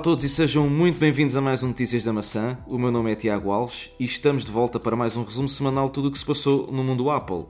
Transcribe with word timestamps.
Olá 0.00 0.02
a 0.02 0.12
todos 0.12 0.24
e 0.24 0.30
sejam 0.30 0.66
muito 0.66 0.98
bem-vindos 0.98 1.36
a 1.36 1.42
mais 1.42 1.62
um 1.62 1.68
Notícias 1.68 2.04
da 2.04 2.10
Maçã. 2.10 2.56
O 2.66 2.78
meu 2.78 2.90
nome 2.90 3.12
é 3.12 3.14
Tiago 3.14 3.50
Alves 3.50 3.90
e 4.00 4.04
estamos 4.04 4.46
de 4.46 4.50
volta 4.50 4.80
para 4.80 4.96
mais 4.96 5.14
um 5.14 5.22
resumo 5.22 5.46
semanal 5.46 5.88
de 5.88 5.92
tudo 5.92 6.08
o 6.08 6.10
que 6.10 6.18
se 6.18 6.24
passou 6.24 6.72
no 6.72 6.82
mundo 6.82 7.10
Apple. 7.10 7.44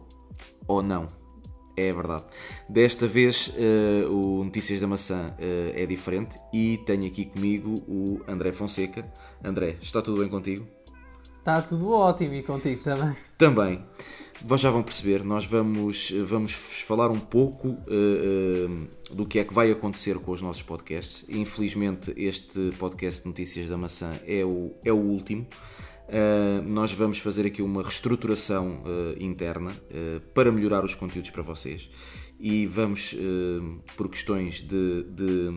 Ou 0.66 0.82
não. 0.82 1.06
É 1.76 1.92
verdade. 1.92 2.24
Desta 2.68 3.06
vez 3.06 3.54
uh, 3.54 4.12
o 4.12 4.42
Notícias 4.42 4.80
da 4.80 4.88
Maçã 4.88 5.28
uh, 5.28 5.72
é 5.76 5.86
diferente 5.86 6.36
e 6.52 6.78
tenho 6.78 7.06
aqui 7.06 7.26
comigo 7.26 7.72
o 7.86 8.20
André 8.26 8.50
Fonseca. 8.50 9.08
André, 9.44 9.76
está 9.80 10.02
tudo 10.02 10.18
bem 10.18 10.28
contigo? 10.28 10.66
Está 11.38 11.62
tudo 11.62 11.92
ótimo 11.92 12.34
e 12.34 12.42
contigo 12.42 12.82
também. 12.82 13.16
Também. 13.38 13.86
Vocês 14.42 14.62
já 14.62 14.70
vão 14.70 14.82
perceber, 14.82 15.22
nós 15.22 15.44
vamos, 15.44 16.10
vamos 16.24 16.52
falar 16.52 17.10
um 17.10 17.20
pouco 17.20 17.68
uh, 17.68 17.76
uh, 19.10 19.14
do 19.14 19.26
que 19.26 19.38
é 19.38 19.44
que 19.44 19.52
vai 19.52 19.70
acontecer 19.70 20.18
com 20.18 20.32
os 20.32 20.40
nossos 20.40 20.62
podcasts. 20.62 21.24
Infelizmente, 21.28 22.12
este 22.16 22.72
podcast 22.78 23.26
Notícias 23.26 23.68
da 23.68 23.76
Maçã 23.76 24.18
é 24.26 24.42
o, 24.42 24.74
é 24.82 24.90
o 24.90 24.96
último. 24.96 25.46
Uh, 26.08 26.72
nós 26.72 26.90
vamos 26.90 27.18
fazer 27.18 27.46
aqui 27.46 27.60
uma 27.60 27.82
reestruturação 27.82 28.82
interna 29.20 29.76
para 30.32 30.50
melhorar 30.50 30.84
os 30.86 30.94
conteúdos 30.94 31.30
para 31.30 31.42
vocês 31.42 31.90
e 32.40 32.64
vamos, 32.64 33.14
por 33.96 34.08
questões 34.08 34.62
de, 34.62 35.04
de 35.04 35.50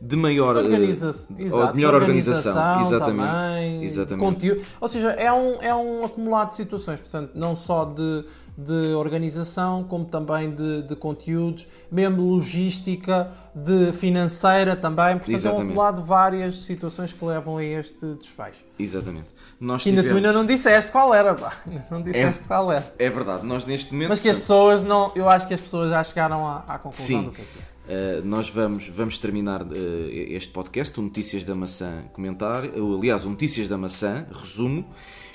de 0.00 0.16
maior 0.16 0.56
Organiza 0.56 1.10
uh, 1.10 1.40
exato, 1.40 1.72
de 1.72 1.76
melhor 1.76 1.94
organização, 1.94 2.52
organização 2.52 2.80
exatamente, 2.80 3.28
também, 3.28 3.84
exatamente. 3.84 4.24
Conteúdo, 4.24 4.62
ou 4.80 4.88
seja, 4.88 5.10
é 5.10 5.32
um, 5.32 5.62
é 5.62 5.74
um 5.74 6.04
acumulado 6.04 6.50
de 6.50 6.56
situações, 6.56 7.00
portanto, 7.00 7.32
não 7.34 7.56
só 7.56 7.84
de, 7.84 8.24
de 8.56 8.94
organização, 8.94 9.82
como 9.84 10.04
também 10.04 10.54
de, 10.54 10.82
de 10.82 10.94
conteúdos, 10.94 11.66
mesmo 11.90 12.22
logística, 12.22 13.32
de 13.54 13.92
financeira 13.92 14.76
também, 14.76 15.16
portanto, 15.16 15.34
exatamente. 15.34 15.46
é 15.46 15.64
um 15.64 15.66
acumulado 15.66 16.00
de 16.00 16.08
várias 16.08 16.62
situações 16.62 17.12
que 17.12 17.24
levam 17.24 17.56
a 17.56 17.64
este 17.64 18.06
desfecho. 18.14 18.64
Exatamente. 18.78 19.26
Nós 19.60 19.84
ainda 19.84 20.02
tivemos... 20.02 20.12
tu 20.12 20.16
ainda 20.16 20.32
não 20.32 20.46
disseste 20.46 20.92
qual 20.92 21.12
era, 21.12 21.34
pá. 21.34 21.56
não 21.90 22.00
disseste 22.00 22.44
é, 22.44 22.46
qual 22.46 22.70
era. 22.70 22.94
É 22.98 23.10
verdade, 23.10 23.44
nós 23.44 23.64
neste 23.64 23.92
momento. 23.92 24.10
Mas 24.10 24.20
que 24.20 24.28
as 24.28 24.38
pessoas 24.38 24.84
não, 24.84 25.10
eu 25.16 25.28
acho 25.28 25.48
que 25.48 25.54
as 25.54 25.60
pessoas 25.60 25.90
já 25.90 26.04
chegaram 26.04 26.46
à, 26.46 26.58
à 26.68 26.78
conclusão 26.78 27.06
Sim. 27.06 27.24
do 27.24 27.32
que 27.32 27.42
é 27.42 27.44
que 27.44 27.58
é. 27.58 27.62
Uh, 27.88 28.22
nós 28.22 28.50
vamos, 28.50 28.86
vamos 28.88 29.16
terminar 29.16 29.62
uh, 29.62 30.08
este 30.10 30.52
podcast, 30.52 31.00
o 31.00 31.02
Notícias 31.02 31.42
da 31.42 31.54
Maçã 31.54 32.04
comentário, 32.12 32.70
uh, 32.76 32.98
aliás, 32.98 33.24
o 33.24 33.30
Notícias 33.30 33.66
da 33.66 33.78
Maçã, 33.78 34.26
resumo, 34.30 34.86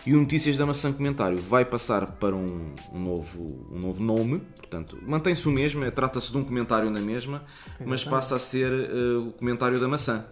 e 0.06 0.14
o 0.14 0.20
Notícias 0.20 0.56
da 0.56 0.64
Maçã 0.64 0.94
comentário 0.94 1.40
vai 1.40 1.66
passar 1.66 2.12
para 2.12 2.36
um, 2.36 2.76
um 2.94 3.00
novo, 3.00 3.68
um 3.72 3.80
novo 3.80 4.04
nome, 4.04 4.40
portanto, 4.56 5.00
mantém-se 5.02 5.48
o 5.48 5.52
mesmo, 5.52 5.90
trata-se 5.90 6.32
de 6.32 6.38
um 6.38 6.44
comentário 6.44 6.92
na 6.92 7.02
mesma, 7.02 7.44
mas 7.84 8.04
passa 8.04 8.36
a 8.36 8.40
ser 8.40 8.72
o 9.18 9.32
comentário 9.32 9.80
da 9.80 9.88
maçã. 9.88 10.24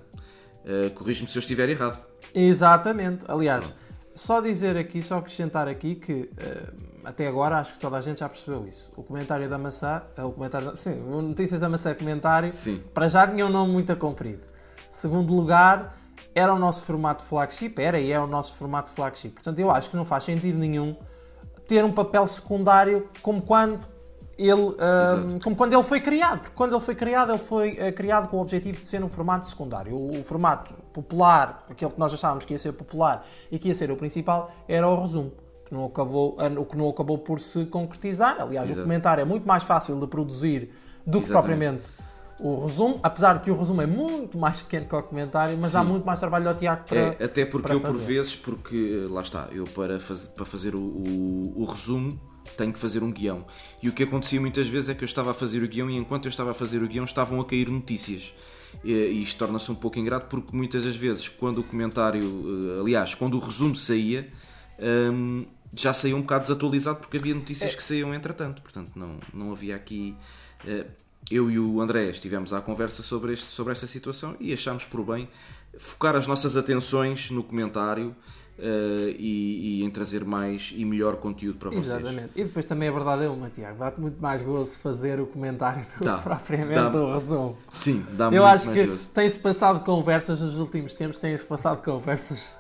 Uh, 0.64 0.92
Corrige-me 0.92 1.28
se 1.28 1.36
eu 1.36 1.40
estiver 1.40 1.70
errado. 1.70 2.00
Exatamente, 2.36 3.26
aliás. 3.28 3.66
Pronto 3.66 3.91
só 4.14 4.42
dizer 4.42 4.78
aqui, 4.78 5.02
só 5.02 5.18
acrescentar 5.18 5.68
aqui 5.68 5.96
que 5.96 6.30
uh, 6.34 6.74
até 7.04 7.28
agora 7.28 7.58
acho 7.58 7.74
que 7.74 7.80
toda 7.80 7.98
a 7.98 8.02
gente 8.02 8.20
já 8.20 8.30
percebeu 8.30 8.68
isso. 8.68 8.92
O 8.96 9.04
comentário 9.04 9.50
da 9.50 9.58
maçã, 9.58 10.04
uh, 10.18 10.26
o 10.26 10.32
comentário, 10.32 10.76
sim, 10.78 10.96
Notícias 10.96 11.60
da 11.60 11.70
Maçã 11.70 11.94
comentário, 11.94 12.52
sim. 12.52 12.84
para 12.94 13.08
já 13.08 13.28
tinha 13.28 13.46
um 13.46 13.50
nome 13.50 13.72
muito 13.72 13.96
comprido. 13.96 14.42
Segundo 14.90 15.34
lugar, 15.34 15.98
era 16.36 16.54
o 16.54 16.60
nosso 16.60 16.84
formato 16.84 17.24
flagship, 17.24 17.76
era 17.78 18.00
e 18.00 18.12
é 18.12 18.20
o 18.20 18.28
nosso 18.28 18.56
formato 18.56 18.92
flagship. 18.92 19.32
Portanto, 19.32 19.60
eu 19.60 19.72
acho 19.72 19.90
que 19.90 19.96
não 19.96 20.06
faz 20.06 20.24
sentido 20.26 20.58
nenhum 20.58 20.96
ter 21.68 21.86
um 21.86 21.92
papel 21.92 22.28
secundário 22.28 23.10
como 23.22 23.42
quando 23.42 23.80
ele, 24.38 24.62
uh, 24.62 25.40
como 25.44 25.56
quando 25.56 25.74
ele 25.74 25.84
foi 25.84 26.00
criado, 26.00 26.40
porque 26.40 26.56
quando 26.56 26.74
ele 26.74 26.82
foi 26.82 26.96
criado, 26.96 27.32
ele 27.32 27.40
foi 27.40 27.74
uh, 27.74 27.94
criado 27.94 28.28
com 28.30 28.38
o 28.38 28.42
objetivo 28.42 28.80
de 28.80 28.88
ser 28.88 29.04
um 29.04 29.10
formato 29.10 29.48
secundário. 29.48 29.96
O, 29.96 30.20
o, 30.20 30.24
formato 30.24 30.74
popular, 30.94 31.66
aquele 31.70 31.92
que 31.92 32.00
nós 32.00 32.14
achávamos 32.14 32.46
que 32.46 32.54
ia 32.54 32.60
ser 32.60 32.72
popular 32.74 33.26
e 33.52 33.60
que 33.60 33.68
ia 33.68 33.76
ser 33.76 33.92
o 33.92 33.96
principal, 33.96 34.52
era 34.68 34.88
o 34.88 35.00
resumo, 35.00 35.32
que 35.66 35.74
não 35.74 35.86
acabou, 35.86 36.38
o 36.58 36.66
que 36.66 36.78
não 36.78 36.90
acabou 36.90 37.18
por 37.18 37.40
se 37.40 37.66
concretizar. 37.66 38.42
Aliás, 38.42 38.70
Exato. 38.70 38.82
o 38.82 38.84
comentário 38.84 39.22
é 39.22 39.26
muito 39.26 39.48
mais 39.48 39.64
fácil 39.64 40.00
de 40.00 40.08
produzir 40.08 40.74
do 41.06 41.20
Exatamente. 41.20 41.26
que 41.26 41.32
propriamente 41.32 41.92
o 42.40 42.66
resumo, 42.66 43.00
apesar 43.04 43.38
de 43.38 43.42
que 43.42 43.52
o 43.52 43.56
resumo 43.56 43.82
é 43.82 43.86
muito 43.86 44.38
mais 44.38 44.62
pequeno 44.62 44.88
que 44.88 44.96
o 44.96 45.04
comentário, 45.04 45.58
mas 45.62 45.72
Sim. 45.72 45.78
há 45.78 45.84
muito 45.84 46.06
mais 46.06 46.20
trabalho 46.20 46.48
ao 46.48 46.56
Tiago 46.56 46.84
para. 46.88 47.00
É, 47.00 47.24
até 47.24 47.46
porque 47.46 47.72
eu, 47.72 47.80
fazer. 47.80 47.94
por 47.94 48.04
vezes, 48.04 48.36
porque 48.36 49.08
lá 49.10 49.22
está, 49.22 49.48
eu 49.52 49.66
para, 49.66 50.00
faz, 50.00 50.28
para 50.28 50.46
fazer 50.46 50.74
o, 50.74 50.82
o, 50.82 51.54
o 51.62 51.66
resumo 51.66 52.20
tenho 52.58 52.74
que 52.74 52.80
fazer 52.80 53.04
um 53.04 53.12
guião. 53.12 53.46
E 53.82 53.90
o 53.90 53.94
que 53.94 54.04
acontecia 54.04 54.40
muitas 54.40 54.68
vezes 54.68 54.90
é 54.90 54.94
que 54.94 55.04
eu 55.04 55.06
estava 55.06 55.32
a 55.32 55.34
fazer 55.34 55.64
o 55.64 55.68
guião 55.68 55.90
e 55.90 55.98
enquanto 55.98 56.26
eu 56.26 56.30
estava 56.30 56.52
a 56.52 56.54
fazer 56.54 56.82
o 56.84 56.88
guião 56.88 57.06
estavam 57.06 57.40
a 57.40 57.46
cair 57.46 57.70
notícias. 57.70 58.34
E 58.84 59.22
isto 59.22 59.38
torna-se 59.38 59.72
um 59.72 59.76
pouco 59.76 60.00
ingrato 60.00 60.28
porque 60.28 60.56
muitas 60.56 60.86
das 60.86 60.96
vezes, 60.96 61.28
quando 61.28 61.60
o 61.60 61.64
comentário, 61.64 62.24
eh, 62.24 62.80
aliás, 62.80 63.14
quando 63.14 63.36
o 63.36 63.40
resumo 63.40 63.76
saía, 63.76 64.32
hum, 65.12 65.46
já 65.74 65.94
saía 65.94 66.16
um 66.16 66.22
bocado 66.22 66.42
desatualizado 66.44 67.00
porque 67.00 67.18
havia 67.18 67.34
notícias 67.34 67.74
é. 67.74 67.76
que 67.76 67.84
saíam 67.84 68.14
entretanto. 68.14 68.62
Portanto, 68.62 68.92
não, 68.96 69.20
não 69.34 69.52
havia 69.52 69.76
aqui. 69.76 70.16
Eh, 70.66 70.86
eu 71.30 71.52
e 71.52 71.60
o 71.60 71.80
André 71.80 72.10
estivemos 72.10 72.54
à 72.54 72.62
conversa 72.62 73.04
sobre, 73.04 73.34
este, 73.34 73.50
sobre 73.52 73.74
esta 73.74 73.88
situação 73.88 74.36
e 74.40 74.52
achámos 74.52 74.86
por 74.86 75.04
bem 75.04 75.30
focar 75.78 76.16
as 76.16 76.28
nossas 76.28 76.58
atenções 76.58 77.30
no 77.30 77.44
comentário 77.44 78.16
Uh, 78.62 79.10
e, 79.18 79.80
e, 79.80 79.84
em 79.84 79.90
trazer 79.90 80.24
mais 80.24 80.72
e 80.78 80.86
melhor 80.86 81.16
conteúdo 81.16 81.58
para 81.58 81.72
vocês. 81.72 81.88
Exatamente. 81.88 82.30
E 82.36 82.44
depois 82.44 82.64
também 82.64 82.90
a 82.90 82.92
verdade 82.92 83.26
é 83.26 83.28
uma, 83.28 83.50
Tiago, 83.50 83.80
dá-te 83.80 84.00
muito 84.00 84.22
mais 84.22 84.44
gozo 84.44 84.78
fazer 84.78 85.20
o 85.20 85.26
comentário 85.26 85.84
do 85.98 86.16
que 86.16 86.22
propriamente 86.22 86.76
dá, 86.76 86.92
o 86.92 87.12
resumo. 87.12 87.58
Sim, 87.72 88.06
dá 88.12 88.26
Eu 88.26 88.30
muito 88.30 88.44
acho 88.44 88.66
mais 88.68 89.02
que 89.02 89.08
tem-se 89.10 89.40
passado 89.40 89.84
conversas 89.84 90.42
nos 90.42 90.60
últimos 90.60 90.94
tempos, 90.94 91.18
tem-se 91.18 91.44
passado 91.44 91.82
conversas 91.82 92.54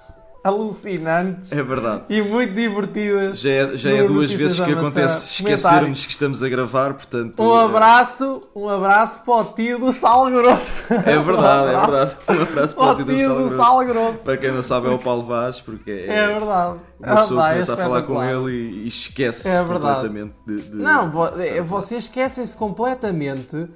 alucinantes. 0.43 1.51
É 1.51 1.61
verdade. 1.61 2.03
E 2.09 2.21
muito 2.21 2.53
divertidas. 2.53 3.39
Já 3.39 3.49
é, 3.49 3.77
já 3.77 3.91
é 3.91 4.03
duas 4.03 4.31
vezes 4.31 4.59
que 4.59 4.73
acontece 4.73 5.41
esquecermos 5.41 6.05
que 6.05 6.11
estamos 6.11 6.41
a 6.41 6.49
gravar, 6.49 6.93
portanto. 6.93 7.41
Um 7.41 7.53
abraço, 7.53 8.41
um 8.55 8.67
abraço 8.67 9.21
para 9.23 9.33
o 9.33 9.43
tio 9.45 9.79
do 9.79 9.91
Sal 9.91 10.29
Grosso. 10.31 10.83
É 10.89 11.19
verdade, 11.19 11.73
é 11.73 11.79
verdade. 11.79 12.17
Um 12.31 12.41
abraço 12.41 12.75
para 12.75 12.91
o 12.91 12.95
tio 12.95 13.05
do, 13.05 13.17
Sal, 13.17 13.35
do 13.35 13.49
Grosso. 13.49 13.57
Sal 13.57 13.85
Grosso. 13.85 14.19
Para 14.19 14.37
quem 14.37 14.51
não 14.51 14.63
sabe 14.63 14.87
é 14.87 14.89
o 14.89 14.99
Paulo 14.99 15.23
Vaz, 15.23 15.59
porque 15.59 15.91
é, 15.91 16.15
é 16.15 16.27
verdade. 16.27 16.79
Uma 16.99 17.15
pessoa 17.17 17.45
ah, 17.45 17.49
começa 17.49 17.71
é 17.71 17.73
a 17.73 17.77
falar 17.77 18.01
com 18.03 18.23
ele 18.23 18.51
e, 18.51 18.83
e 18.83 18.87
esquece 18.87 19.47
é 19.47 19.63
completamente 19.63 20.33
de, 20.45 20.61
de, 20.61 20.75
Não, 20.75 21.09
de 21.09 21.61
vocês 21.61 22.03
esquecem-se 22.03 22.57
completamente 22.57 23.67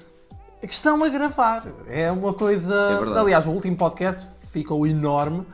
que 0.61 0.73
estão 0.73 1.03
a 1.03 1.09
gravar. 1.09 1.65
É 1.87 2.11
uma 2.11 2.33
coisa. 2.33 2.75
É 2.75 3.19
Aliás, 3.19 3.45
o 3.45 3.51
último 3.51 3.75
podcast 3.77 4.25
ficou 4.51 4.87
enorme 4.87 5.45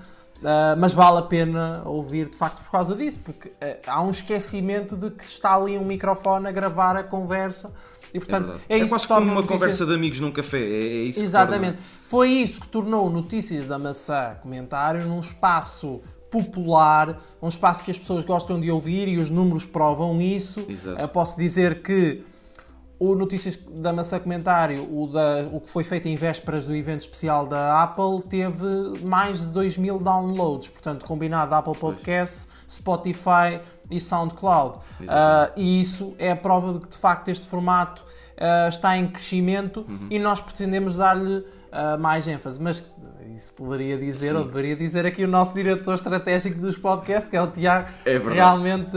Uh, 0.41 0.73
mas 0.79 0.91
vale 0.91 1.19
a 1.19 1.21
pena 1.21 1.83
ouvir 1.85 2.27
de 2.27 2.35
facto 2.35 2.63
por 2.63 2.71
causa 2.71 2.95
disso, 2.95 3.19
porque 3.23 3.49
uh, 3.49 3.77
há 3.85 4.01
um 4.01 4.09
esquecimento 4.09 4.97
de 4.97 5.11
que 5.11 5.23
está 5.23 5.55
ali 5.55 5.77
um 5.77 5.85
microfone 5.85 6.47
a 6.47 6.51
gravar 6.51 6.97
a 6.97 7.03
conversa 7.03 7.71
e 8.11 8.19
portanto 8.19 8.59
é, 8.67 8.79
é 8.79 8.81
é 8.81 8.87
quase 8.87 9.07
que 9.07 9.13
como 9.13 9.31
uma 9.31 9.43
conversa 9.43 9.85
de 9.85 9.93
amigos 9.93 10.19
num 10.19 10.31
café. 10.31 10.57
É, 10.57 10.61
é 10.63 11.03
isso 11.03 11.23
Exatamente. 11.23 11.77
Foi 12.05 12.29
isso 12.29 12.59
que 12.59 12.67
tornou 12.67 13.07
Notícias 13.09 13.67
da 13.67 13.77
Maçã 13.77 14.35
comentário 14.41 15.05
num 15.05 15.19
espaço 15.19 16.01
popular, 16.31 17.21
um 17.41 17.47
espaço 17.47 17.83
que 17.83 17.91
as 17.91 17.97
pessoas 17.99 18.25
gostam 18.25 18.59
de 18.59 18.71
ouvir 18.71 19.07
e 19.07 19.17
os 19.17 19.29
números 19.29 19.65
provam 19.65 20.19
isso. 20.21 20.65
Exato. 20.67 21.03
Uh, 21.03 21.07
posso 21.07 21.37
dizer 21.37 21.83
que 21.83 22.23
o 23.01 23.15
Notícias 23.15 23.57
da 23.67 23.91
Maçã 23.91 24.19
Comentário, 24.19 24.83
o, 24.83 25.07
da, 25.07 25.49
o 25.51 25.59
que 25.59 25.67
foi 25.71 25.83
feito 25.83 26.07
em 26.07 26.15
vésperas 26.15 26.67
do 26.67 26.75
evento 26.75 26.99
especial 27.01 27.47
da 27.47 27.81
Apple, 27.81 28.21
teve 28.29 28.63
mais 29.03 29.39
de 29.39 29.47
2 29.47 29.75
mil 29.79 29.97
downloads. 29.97 30.69
Portanto, 30.69 31.03
combinado 31.03 31.55
Apple 31.55 31.75
Podcasts, 31.75 32.47
Spotify 32.69 33.59
e 33.89 33.99
SoundCloud. 33.99 34.77
Uh, 34.77 35.51
e 35.55 35.81
isso 35.81 36.13
é 36.19 36.29
a 36.29 36.35
prova 36.35 36.73
de 36.73 36.81
que, 36.81 36.89
de 36.89 36.97
facto, 36.99 37.29
este 37.29 37.47
formato 37.47 38.03
uh, 38.03 38.69
está 38.69 38.95
em 38.95 39.07
crescimento 39.07 39.83
uhum. 39.89 40.07
e 40.11 40.19
nós 40.19 40.39
pretendemos 40.39 40.93
dar-lhe 40.93 41.39
uh, 41.39 41.97
mais 41.99 42.27
ênfase. 42.27 42.61
Mas 42.61 42.81
isso 43.35 43.53
poderia 43.53 43.97
dizer, 43.97 44.29
Sim. 44.29 44.37
ou 44.37 44.43
deveria 44.45 44.75
dizer 44.75 45.05
aqui 45.05 45.23
o 45.23 45.27
nosso 45.27 45.53
diretor 45.53 45.93
estratégico 45.93 46.59
dos 46.59 46.77
podcasts, 46.77 47.29
que 47.29 47.37
é 47.37 47.41
o 47.41 47.47
Tiago. 47.47 47.89
É 48.05 48.13
verdade. 48.13 48.35
Realmente. 48.35 48.91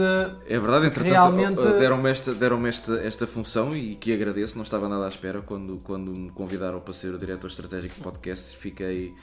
É 0.47 0.59
verdade, 0.59 0.87
entretanto, 0.87 1.13
realmente... 1.13 1.61
deram-me 1.61 2.09
esta, 2.09 2.33
deram 2.33 2.67
esta, 2.67 2.93
esta 2.99 3.27
função 3.27 3.75
e 3.75 3.95
que 3.95 4.13
agradeço, 4.13 4.55
não 4.55 4.63
estava 4.63 4.89
nada 4.89 5.05
à 5.05 5.09
espera 5.09 5.41
quando, 5.41 5.77
quando 5.83 6.11
me 6.11 6.29
convidaram 6.29 6.79
para 6.79 6.93
ser 6.93 7.13
o 7.13 7.17
diretor 7.17 7.47
estratégico 7.47 7.95
de 7.95 8.01
podcasts. 8.01 8.53
Fiquei 8.53 9.13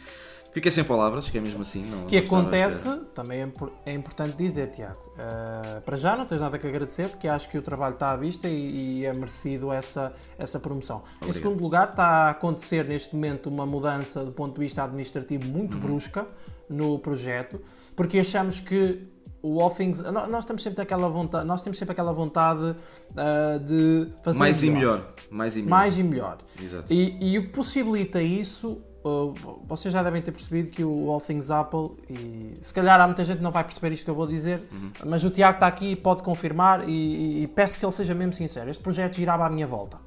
Fiquei 0.53 0.71
sem 0.71 0.85
palavras, 0.85 1.31
que 1.31 1.39
é 1.39 1.41
mesmo 1.41 1.63
assim. 1.63 1.83
Não, 1.87 2.07
que 2.07 2.21
não 2.21 2.27
acontece, 2.27 2.89
também 3.15 3.41
é, 3.41 3.51
é, 3.87 3.95
importante 3.95 4.37
dizer, 4.37 4.67
Tiago. 4.67 5.01
Uh, 5.13 5.81
para 5.81 5.97
já 5.97 6.15
não 6.15 6.27
tens 6.27 6.43
nada 6.43 6.59
que 6.59 6.67
agradecer, 6.67 7.09
porque 7.09 7.27
acho 7.27 7.49
que 7.49 7.57
o 7.57 7.63
trabalho 7.63 7.95
está 7.95 8.11
à 8.11 8.17
vista 8.17 8.47
e, 8.49 8.99
e 8.99 9.07
é 9.07 9.15
merecido 9.15 9.73
essa, 9.73 10.13
essa 10.39 10.61
promoção. 10.61 11.05
Obrigado. 11.17 11.31
Em 11.31 11.33
segundo 11.33 11.63
lugar, 11.63 11.89
está 11.91 12.05
a 12.05 12.31
acontecer 12.31 12.85
neste 12.85 13.15
momento 13.15 13.49
uma 13.49 13.65
mudança 13.65 14.23
do 14.23 14.31
ponto 14.31 14.55
de 14.55 14.61
vista 14.61 14.85
administrativo 14.85 15.47
muito 15.47 15.75
uhum. 15.75 15.81
brusca 15.81 16.27
no 16.69 16.99
projeto, 16.99 17.59
porque 17.97 18.19
achamos 18.19 18.61
que 18.61 19.09
o 19.41 19.61
All 19.61 19.71
Things, 19.71 20.01
nós 20.01 20.45
temos 20.45 20.63
sempre 20.63 20.83
aquela 20.83 21.09
vontade, 21.09 21.47
nós 21.47 21.63
temos 21.63 21.79
sempre 21.79 21.93
aquela 21.93 22.13
vontade 22.13 22.63
uh, 22.63 23.59
de 23.59 24.09
fazer 24.23 24.39
mais 24.39 24.63
melhor. 24.63 24.75
e 24.75 24.79
melhor, 24.79 25.15
mais 25.31 25.57
e 25.57 25.63
melhor, 25.63 25.71
mais 25.71 25.99
e 25.99 26.03
melhor. 26.03 26.39
Exato. 26.63 26.93
E, 26.93 27.33
e 27.33 27.39
o 27.39 27.47
que 27.47 27.49
possibilita 27.49 28.23
isso 28.23 28.83
uh, 29.05 29.35
vocês 29.67 29.93
já 29.93 30.03
devem 30.03 30.21
ter 30.23 30.33
percebido 30.33 30.69
que 30.71 30.85
o 30.85 31.11
All 31.11 31.21
Things 31.21 31.51
Apple, 31.51 31.91
e 32.09 32.57
se 32.61 32.73
calhar 32.73 33.01
há 33.01 33.07
muita 33.07 33.25
gente 33.25 33.39
que 33.39 33.43
não 33.43 33.51
vai 33.51 33.65
perceber 33.65 33.93
isto 33.95 34.05
que 34.05 34.11
eu 34.11 34.15
vou 34.15 34.27
dizer, 34.27 34.63
mas 35.05 35.23
o 35.25 35.31
Tiago 35.31 35.57
está 35.57 35.67
aqui 35.67 35.93
e 35.93 35.97
pode 35.97 36.23
confirmar 36.23 36.89
e, 36.89 36.93
e- 36.93 37.43
e 37.43 37.47
peço 37.47 37.79
que 37.79 37.85
ele 37.85 37.93
seja 37.93 38.15
mesmo 38.15 38.33
sincero. 38.33 38.71
Este 38.71 38.83
projeto 38.83 39.15
girava 39.15 39.47
à 39.47 39.51
minha 39.51 39.67
volta. 39.67 39.99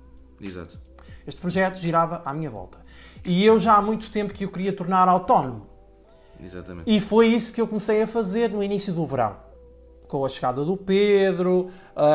Exato. 0.41 0.79
Este 1.27 1.39
projeto 1.41 1.75
girava 1.77 2.21
à 2.25 2.33
minha 2.33 2.49
volta. 2.49 2.77
E 3.23 3.43
eu 3.43 3.59
já 3.59 3.75
há 3.75 3.81
muito 3.81 4.11
tempo 4.11 4.33
que 4.33 4.45
o 4.45 4.51
queria 4.51 4.71
tornar 4.71 5.07
autónomo. 5.07 5.65
Exatamente. 6.43 6.89
E 6.93 6.99
foi 6.99 7.27
isso 7.27 7.53
que 7.53 7.59
eu 7.61 7.67
comecei 7.67 8.01
a 8.01 8.07
fazer 8.07 8.49
no 8.51 8.61
início 8.61 8.93
do 8.93 9.05
verão. 9.05 9.37
Com 10.07 10.23
a 10.23 10.29
chegada 10.29 10.63
do 10.63 10.77
Pedro, 10.77 11.69
a, 11.95 12.05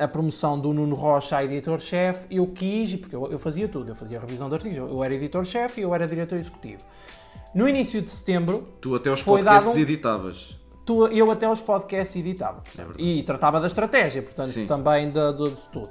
a- 0.00 0.04
a 0.04 0.08
promoção 0.08 0.58
do 0.58 0.72
Nuno 0.72 0.94
Rocha 0.96 1.36
a 1.36 1.44
editor-chefe, 1.44 2.26
eu 2.30 2.46
quis, 2.48 2.96
porque 2.96 3.14
eu, 3.14 3.30
eu 3.30 3.38
fazia 3.38 3.68
tudo, 3.68 3.90
eu 3.90 3.94
fazia 3.94 4.18
revisão 4.18 4.48
de 4.48 4.54
artigos, 4.56 4.76
eu, 4.76 4.88
eu 4.88 5.02
era 5.04 5.14
editor-chefe 5.14 5.80
e 5.80 5.84
eu 5.84 5.94
era 5.94 6.06
diretor 6.06 6.36
executivo. 6.38 6.82
No 7.54 7.68
início 7.68 8.02
de 8.02 8.10
setembro, 8.10 8.64
Tu 8.80 8.94
até 8.94 9.10
os 9.12 9.22
podcasts 9.22 9.76
um- 9.76 9.78
editavas. 9.78 10.56
tu- 10.84 11.06
eu 11.06 11.30
até 11.30 11.48
os 11.48 11.60
podcasts 11.60 12.16
editava. 12.16 12.62
É 12.76 12.84
e 13.00 13.22
tratava 13.22 13.60
da 13.60 13.68
estratégia, 13.68 14.20
portanto, 14.22 14.48
Sim. 14.50 14.66
também 14.66 15.10
de, 15.10 15.32
de- 15.34 15.50
de 15.50 15.56
tudo. 15.72 15.90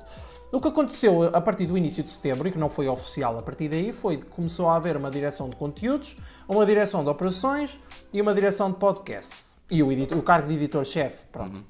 O 0.51 0.59
que 0.59 0.67
aconteceu 0.67 1.23
a 1.33 1.41
partir 1.41 1.65
do 1.65 1.75
início 1.77 2.03
de 2.03 2.11
setembro, 2.11 2.47
e 2.47 2.51
que 2.51 2.59
não 2.59 2.69
foi 2.69 2.87
oficial 2.87 3.37
a 3.39 3.41
partir 3.41 3.69
daí, 3.69 3.91
foi 3.91 4.17
que 4.17 4.25
começou 4.25 4.69
a 4.69 4.75
haver 4.75 4.95
uma 4.97 5.09
direção 5.09 5.49
de 5.49 5.55
conteúdos, 5.55 6.15
uma 6.47 6.63
direção 6.65 7.01
de 7.03 7.09
operações 7.09 7.79
e 8.11 8.21
uma 8.21 8.35
direção 8.35 8.69
de 8.69 8.77
podcasts. 8.77 9.52
E 9.73 9.81
o, 9.81 9.91
editor- 9.91 10.17
o 10.19 10.21
cargo 10.21 10.47
de 10.47 10.53
editor-chefe. 10.53 11.25
Pronto. 11.31 11.63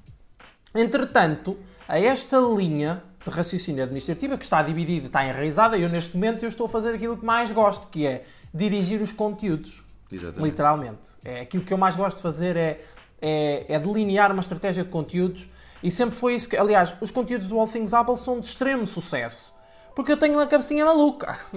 Entretanto, 0.76 1.58
a 1.88 1.98
esta 1.98 2.38
linha 2.38 3.02
de 3.24 3.30
raciocínio 3.32 3.82
administrativa 3.82 4.38
que 4.38 4.44
está 4.44 4.62
dividida, 4.62 5.08
está 5.08 5.26
enraizada, 5.26 5.78
eu 5.78 5.88
neste 5.88 6.14
momento 6.16 6.44
eu 6.44 6.50
estou 6.50 6.66
a 6.66 6.70
fazer 6.70 6.96
aquilo 6.96 7.16
que 7.16 7.24
mais 7.24 7.50
gosto, 7.52 7.88
que 7.88 8.06
é 8.06 8.26
dirigir 8.54 9.02
os 9.02 9.14
conteúdos. 9.14 9.82
Exatamente. 10.12 10.44
Literalmente. 10.44 11.10
É, 11.24 11.40
aquilo 11.40 11.64
que 11.64 11.74
eu 11.74 11.78
mais 11.78 11.96
gosto 11.96 12.18
de 12.18 12.24
fazer 12.24 12.58
é, 12.58 12.82
é, 13.22 13.66
é 13.70 13.80
delinear 13.80 14.32
uma 14.34 14.42
estratégia 14.42 14.84
de 14.84 14.90
conteúdos 14.90 15.50
e 15.82 15.90
sempre 15.90 16.16
foi 16.16 16.36
isso 16.36 16.50
que. 16.50 16.58
Aliás, 16.58 16.94
os 17.00 17.10
conteúdos 17.10 17.48
do 17.48 17.58
All 17.58 17.68
Things 17.70 17.94
Apple 17.94 18.18
são 18.18 18.40
de 18.42 18.48
extremo 18.48 18.86
sucesso. 18.86 19.53
Porque 19.96 20.12
eu 20.12 20.18
tenho 20.18 20.34
uma 20.34 20.48
cabecinha 20.48 20.84
maluca. 20.86 21.38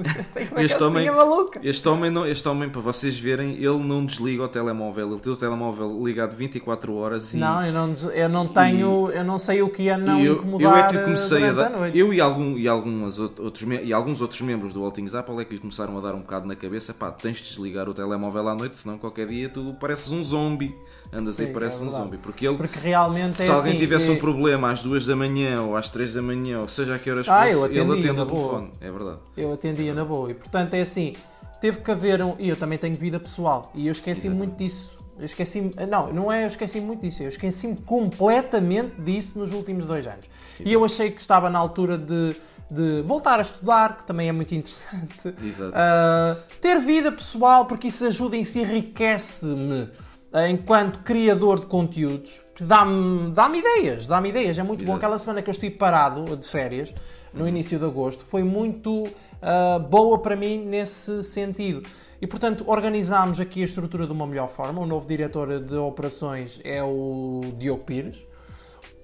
Uma 0.52 0.62
Este 0.62 0.82
homem, 0.82 1.10
maluca. 1.10 1.58
este, 1.62 1.88
homem 1.88 2.10
não, 2.10 2.26
este 2.26 2.46
homem, 2.48 2.68
para 2.68 2.80
vocês 2.82 3.18
verem, 3.18 3.52
ele 3.54 3.78
não 3.78 4.04
desliga 4.04 4.42
o 4.44 4.48
telemóvel. 4.48 5.10
Ele 5.12 5.20
tem 5.20 5.32
o 5.32 5.36
telemóvel 5.36 6.04
ligado 6.04 6.34
24 6.36 6.94
horas 6.94 7.32
e, 7.32 7.38
Não, 7.38 7.64
eu 7.64 7.72
não, 7.72 7.94
eu 8.12 8.28
não 8.28 8.46
tenho. 8.46 9.10
Eu 9.10 9.24
não 9.24 9.38
sei 9.38 9.62
o 9.62 9.70
que 9.70 9.88
é 9.88 9.96
não 9.96 10.20
e 10.20 10.26
eu, 10.26 10.34
incomodar 10.34 10.70
eu 10.70 10.76
é 10.76 10.86
que 10.88 10.96
lhe 10.96 11.02
comecei 11.04 11.44
a 11.48 11.52
dar. 11.52 11.70
noite. 11.70 11.98
eu 11.98 12.12
e, 12.12 12.20
algum, 12.20 12.58
e, 12.58 12.68
algumas 12.68 13.18
out- 13.18 13.40
outros, 13.40 13.66
e 13.82 13.92
alguns 13.92 14.20
outros 14.20 14.40
membros 14.42 14.72
do 14.74 14.84
All 14.84 14.90
Things 14.92 15.14
Apple 15.14 15.40
é 15.40 15.44
que 15.44 15.54
lhe 15.54 15.60
começaram 15.60 15.96
a 15.96 16.00
dar 16.02 16.14
um 16.14 16.20
bocado 16.20 16.46
na 16.46 16.54
cabeça: 16.54 16.92
pá, 16.92 17.10
tens 17.10 17.38
de 17.38 17.44
desligar 17.44 17.88
o 17.88 17.94
telemóvel 17.94 18.46
à 18.48 18.54
noite, 18.54 18.76
senão 18.76 18.98
qualquer 18.98 19.26
dia 19.28 19.48
tu 19.48 19.72
pareces 19.80 20.10
um 20.12 20.22
zombie. 20.22 20.76
Andas 21.12 21.38
aí, 21.38 21.46
Sim, 21.46 21.52
pareces 21.52 21.80
é 21.80 21.84
um 21.84 21.88
zombie. 21.90 22.18
Porque 22.18 22.46
ele. 22.46 22.56
Porque 22.56 22.78
realmente 22.80 23.36
se 23.36 23.48
é 23.48 23.52
alguém 23.52 23.70
assim, 23.72 23.78
tivesse 23.80 24.08
é- 24.08 24.12
um 24.12 24.16
problema 24.18 24.70
às 24.72 24.82
2 24.82 25.06
da 25.06 25.14
manhã 25.16 25.62
ou 25.62 25.76
às 25.76 25.88
3 25.88 26.12
da 26.12 26.20
manhã, 26.20 26.58
ou 26.60 26.68
seja 26.68 26.96
a 26.96 26.98
que 26.98 27.08
horas 27.10 27.28
Ah, 27.28 27.46
fosse, 27.46 27.64
ele 27.78 27.92
atende 27.92 28.20
boa. 28.26 28.60
telefone. 28.60 28.72
É 28.80 28.90
verdade. 28.90 29.18
Eu 29.36 29.52
atendia 29.52 29.94
na 29.94 30.04
boa. 30.04 30.30
E 30.30 30.34
portanto 30.34 30.74
é 30.74 30.80
assim, 30.80 31.14
teve 31.60 31.80
que 31.80 31.90
haver 31.90 32.22
um. 32.22 32.34
E 32.38 32.48
eu 32.48 32.56
também 32.56 32.78
tenho 32.78 32.94
vida 32.94 33.18
pessoal. 33.18 33.70
E 33.74 33.86
eu 33.86 33.92
esqueci 33.92 34.28
muito 34.28 34.56
disso. 34.56 34.96
Eu 35.18 35.24
esqueci 35.24 35.70
Não, 35.88 36.12
não 36.12 36.32
é 36.32 36.44
eu 36.44 36.48
esqueci 36.48 36.80
muito 36.80 37.00
disso. 37.00 37.22
Eu 37.22 37.28
esqueci-me 37.28 37.76
completamente 37.78 39.00
disso 39.00 39.38
nos 39.38 39.52
últimos 39.52 39.84
dois 39.84 40.06
anos. 40.06 40.26
E 40.60 40.72
eu 40.72 40.84
achei 40.84 41.10
que 41.10 41.20
estava 41.20 41.50
na 41.50 41.58
altura 41.58 41.98
de, 41.98 42.36
de 42.70 43.02
voltar 43.02 43.38
a 43.38 43.42
estudar, 43.42 43.98
que 43.98 44.06
também 44.06 44.28
é 44.28 44.32
muito 44.32 44.54
interessante. 44.54 45.34
Exato. 45.42 45.70
Uh, 45.70 46.42
ter 46.60 46.78
vida 46.80 47.12
pessoal, 47.12 47.66
porque 47.66 47.88
isso 47.88 48.06
ajuda 48.06 48.36
e 48.36 48.40
isso 48.40 48.58
enriquece-me 48.58 49.82
uh, 49.82 50.46
enquanto 50.48 51.00
criador 51.00 51.60
de 51.60 51.66
conteúdos, 51.66 52.40
que 52.54 52.64
dá-me 52.64 53.30
dá 53.30 53.48
ideias, 53.48 54.06
dá-me 54.06 54.30
ideias. 54.30 54.58
É 54.58 54.62
muito 54.62 54.80
bom. 54.80 54.92
Exato. 54.92 54.96
Aquela 54.98 55.18
semana 55.18 55.42
que 55.42 55.50
eu 55.50 55.52
estive 55.52 55.76
parado 55.76 56.36
de 56.36 56.46
férias, 56.46 56.92
no 57.36 57.46
início 57.46 57.78
de 57.78 57.84
agosto, 57.84 58.24
foi 58.24 58.42
muito 58.42 59.04
uh, 59.04 59.78
boa 59.88 60.18
para 60.18 60.34
mim 60.34 60.64
nesse 60.64 61.22
sentido. 61.22 61.82
E 62.20 62.26
portanto 62.26 62.64
organizámos 62.66 63.38
aqui 63.38 63.60
a 63.60 63.64
estrutura 63.64 64.06
de 64.06 64.12
uma 64.12 64.26
melhor 64.26 64.48
forma. 64.48 64.80
O 64.80 64.86
novo 64.86 65.06
diretor 65.06 65.60
de 65.60 65.76
operações 65.76 66.60
é 66.64 66.82
o 66.82 67.42
Diogo 67.58 67.84
Pires. 67.84 68.26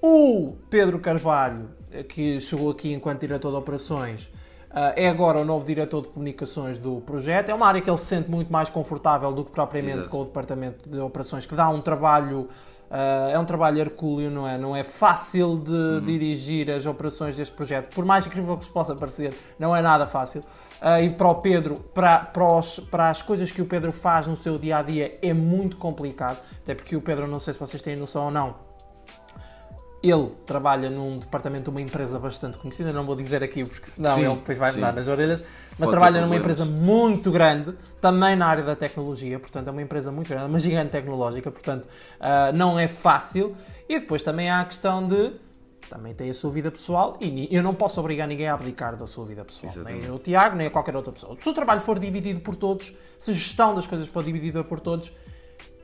O 0.01 0.57
Pedro 0.71 0.99
Carvalho, 0.99 1.71
que 2.09 2.41
chegou 2.41 2.71
aqui 2.71 2.93
enquanto 2.93 3.21
diretor 3.21 3.51
de 3.51 3.57
operações, 3.57 4.29
ah, 4.75 4.95
é 4.97 5.09
agora 5.09 5.39
o 5.39 5.45
novo 5.45 5.67
diretor 5.67 6.01
de 6.01 6.09
comunicações 6.09 6.79
do 6.79 7.03
projeto. 7.03 7.51
É 7.51 7.55
uma 7.55 7.67
área 7.67 7.81
que 7.81 7.91
ele 7.91 7.99
se 7.99 8.07
sente 8.07 8.31
muito 8.31 8.51
mais 8.51 8.71
confortável 8.71 9.31
do 9.31 9.45
que 9.45 9.51
propriamente 9.51 9.99
Exato. 9.99 10.09
com 10.09 10.23
o 10.23 10.25
departamento 10.25 10.89
de 10.89 10.99
operações, 10.99 11.45
que 11.45 11.55
dá 11.55 11.69
um 11.69 11.81
trabalho. 11.81 12.49
Ah, 12.93 13.31
é 13.33 13.39
um 13.39 13.45
trabalho 13.45 13.79
hercúleo, 13.81 14.31
não 14.31 14.47
é? 14.47 14.59
Não 14.59 14.77
é 14.77 14.83
fácil 14.85 15.57
de 15.59 15.73
Uhum. 15.73 16.01
dirigir 16.03 16.71
as 16.71 16.85
operações 16.87 17.35
deste 17.35 17.55
projeto, 17.57 17.95
por 17.95 18.05
mais 18.05 18.27
incrível 18.27 18.57
que 18.59 18.65
se 18.65 18.71
possa 18.71 18.95
parecer, 18.95 19.33
não 19.59 19.75
é 19.75 19.81
nada 19.81 20.07
fácil. 20.07 20.43
Ah, 20.81 21.01
e 21.01 21.11
para 21.11 21.29
o 21.29 21.37
Pedro, 21.37 21.75
para, 21.95 22.19
para, 22.19 22.45
os- 22.59 22.79
para 22.81 23.09
as 23.09 23.23
coisas 23.23 23.51
que 23.51 23.63
o 23.63 23.65
Pedro 23.67 23.91
faz 23.93 24.27
no 24.27 24.37
seu 24.37 24.59
dia 24.59 24.77
a 24.79 24.83
dia, 24.83 25.17
é 25.23 25.33
muito 25.33 25.77
complicado. 25.77 26.39
Até 26.63 26.75
porque 26.75 26.95
o 26.95 27.01
Pedro, 27.01 27.27
não 27.27 27.41
sei 27.41 27.55
se 27.55 27.61
vocês 27.61 27.81
têm 27.81 27.97
noção 27.97 28.25
ou 28.27 28.31
não, 28.31 28.55
ele 30.03 30.31
trabalha 30.45 30.91
num 30.91 31.17
departamento 31.17 31.65
de 31.65 31.71
uma 31.71 31.81
empresa 31.81 32.19
bastante 32.19 32.59
conhecida, 32.59 32.93
não 32.93 33.07
vou 33.07 33.15
dizer 33.15 33.43
aqui 33.43 33.63
porque 33.65 33.91
senão 33.91 34.15
Sim, 34.17 34.25
ele 34.27 34.35
depois 34.35 34.59
vai 34.59 34.73
me 34.73 34.81
dar 34.81 34.93
nas 34.93 35.07
orelhas, 35.07 35.41
mas 35.79 35.79
Pode 35.79 35.91
trabalha 35.91 36.21
numa 36.21 36.37
empresa 36.37 36.65
muito 36.65 37.31
grande, 37.31 37.73
também 38.01 38.35
na 38.35 38.47
área 38.47 38.65
da 38.65 38.75
tecnologia, 38.75 39.39
portanto 39.39 39.69
é 39.69 39.71
uma 39.71 39.83
empresa 39.83 40.11
muito 40.11 40.29
grande, 40.29 40.47
uma 40.47 40.59
gigante 40.59 40.91
tecnológica, 40.91 41.51
portanto 41.51 41.87
ah, 42.19 42.51
não 42.53 42.79
é 42.79 42.89
fácil. 42.89 43.57
E 43.89 44.01
depois 44.01 44.23
também 44.23 44.51
há 44.51 44.61
a 44.61 44.65
questão 44.65 45.07
de 45.07 45.33
também 45.89 46.15
tem 46.15 46.31
a 46.31 46.35
sua 46.35 46.51
vida 46.51 46.71
pessoal 46.71 47.17
e 47.21 47.49
eu 47.55 47.63
não 47.63 47.75
posso 47.75 48.01
obrigar 48.01 48.27
ninguém 48.27 48.49
a 48.49 48.55
abdicar 48.55 48.97
da 48.97 49.07
sua 49.07 49.27
vida 49.27 49.45
pessoal. 49.45 49.71
Nem 49.85 49.99
Exatamente. 49.99 50.11
o 50.11 50.19
Tiago, 50.19 50.57
nem 50.57 50.67
a 50.67 50.71
qualquer 50.71 50.97
outra 50.97 51.13
pessoa. 51.13 51.37
Se 51.39 51.47
o 51.49 51.53
trabalho 51.53 51.83
for 51.83 51.99
dividido 51.99 52.41
por 52.41 52.57
todos, 52.57 52.97
se 53.21 53.31
a 53.31 53.35
gestão 53.35 53.75
das 53.75 53.87
coisas 53.87 54.09
for 54.09 54.25
dividida 54.25 54.65
por 54.65 54.81
todos, 54.81 55.13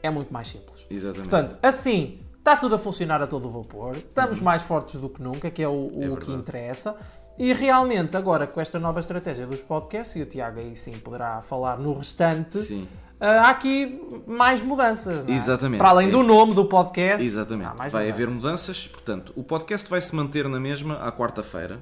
é 0.03 0.09
muito 0.09 0.33
mais 0.33 0.49
simples. 0.49 0.87
Exatamente. 0.89 1.29
Portanto, 1.29 1.59
assim, 1.63 2.21
está 2.49 2.57
tudo 2.57 2.77
a 2.77 2.79
funcionar 2.79 3.21
a 3.21 3.27
todo 3.27 3.51
vapor, 3.51 3.97
estamos 3.97 4.41
mais 4.41 4.63
fortes 4.63 4.99
do 4.99 5.09
que 5.11 5.21
nunca, 5.23 5.51
que 5.51 5.63
é 5.63 5.69
o, 5.69 5.73
o 5.73 5.99
Uhum. 5.99 6.17
É 6.17 6.21
que 6.21 6.33
interessa. 6.33 6.97
E 7.39 7.53
realmente, 7.53 8.17
agora 8.17 8.47
com 8.47 8.59
esta 8.61 8.79
nova 8.79 9.01
estratégia 9.01 9.47
dos 9.47 9.61
podcasts, 9.61 10.17
e 10.17 10.23
o 10.23 10.27
Tiago 10.27 10.59
aí 10.59 10.75
sim 10.75 10.93
poderá 10.99 11.43
falar 11.43 11.79
no 11.79 11.93
restante, 11.93 12.57
Sim. 12.59 12.89
ah, 13.21 13.43
há 13.43 13.51
aqui 13.51 14.01
mais 14.27 14.63
mudanças. 14.63 15.25
é? 15.29 15.31
Exatamente. 15.33 15.79
Para 15.79 15.91
além 15.91 16.09
É. 16.09 16.11
do 16.11 16.23
nome 16.23 16.55
do 16.55 16.65
podcast, 16.65 17.25
Exatamente. 17.25 17.69
vai 17.77 17.87
mudanças. 17.91 18.09
haver 18.15 18.31
mudanças. 18.31 18.87
Portanto, 18.89 19.33
o 19.37 19.45
podcast 19.45 19.89
vai 19.91 20.01
se 20.01 20.17
manter 20.17 20.49
na 20.49 20.59
mesma 20.59 20.95
à 20.97 21.13
quarta-feira, 21.13 21.79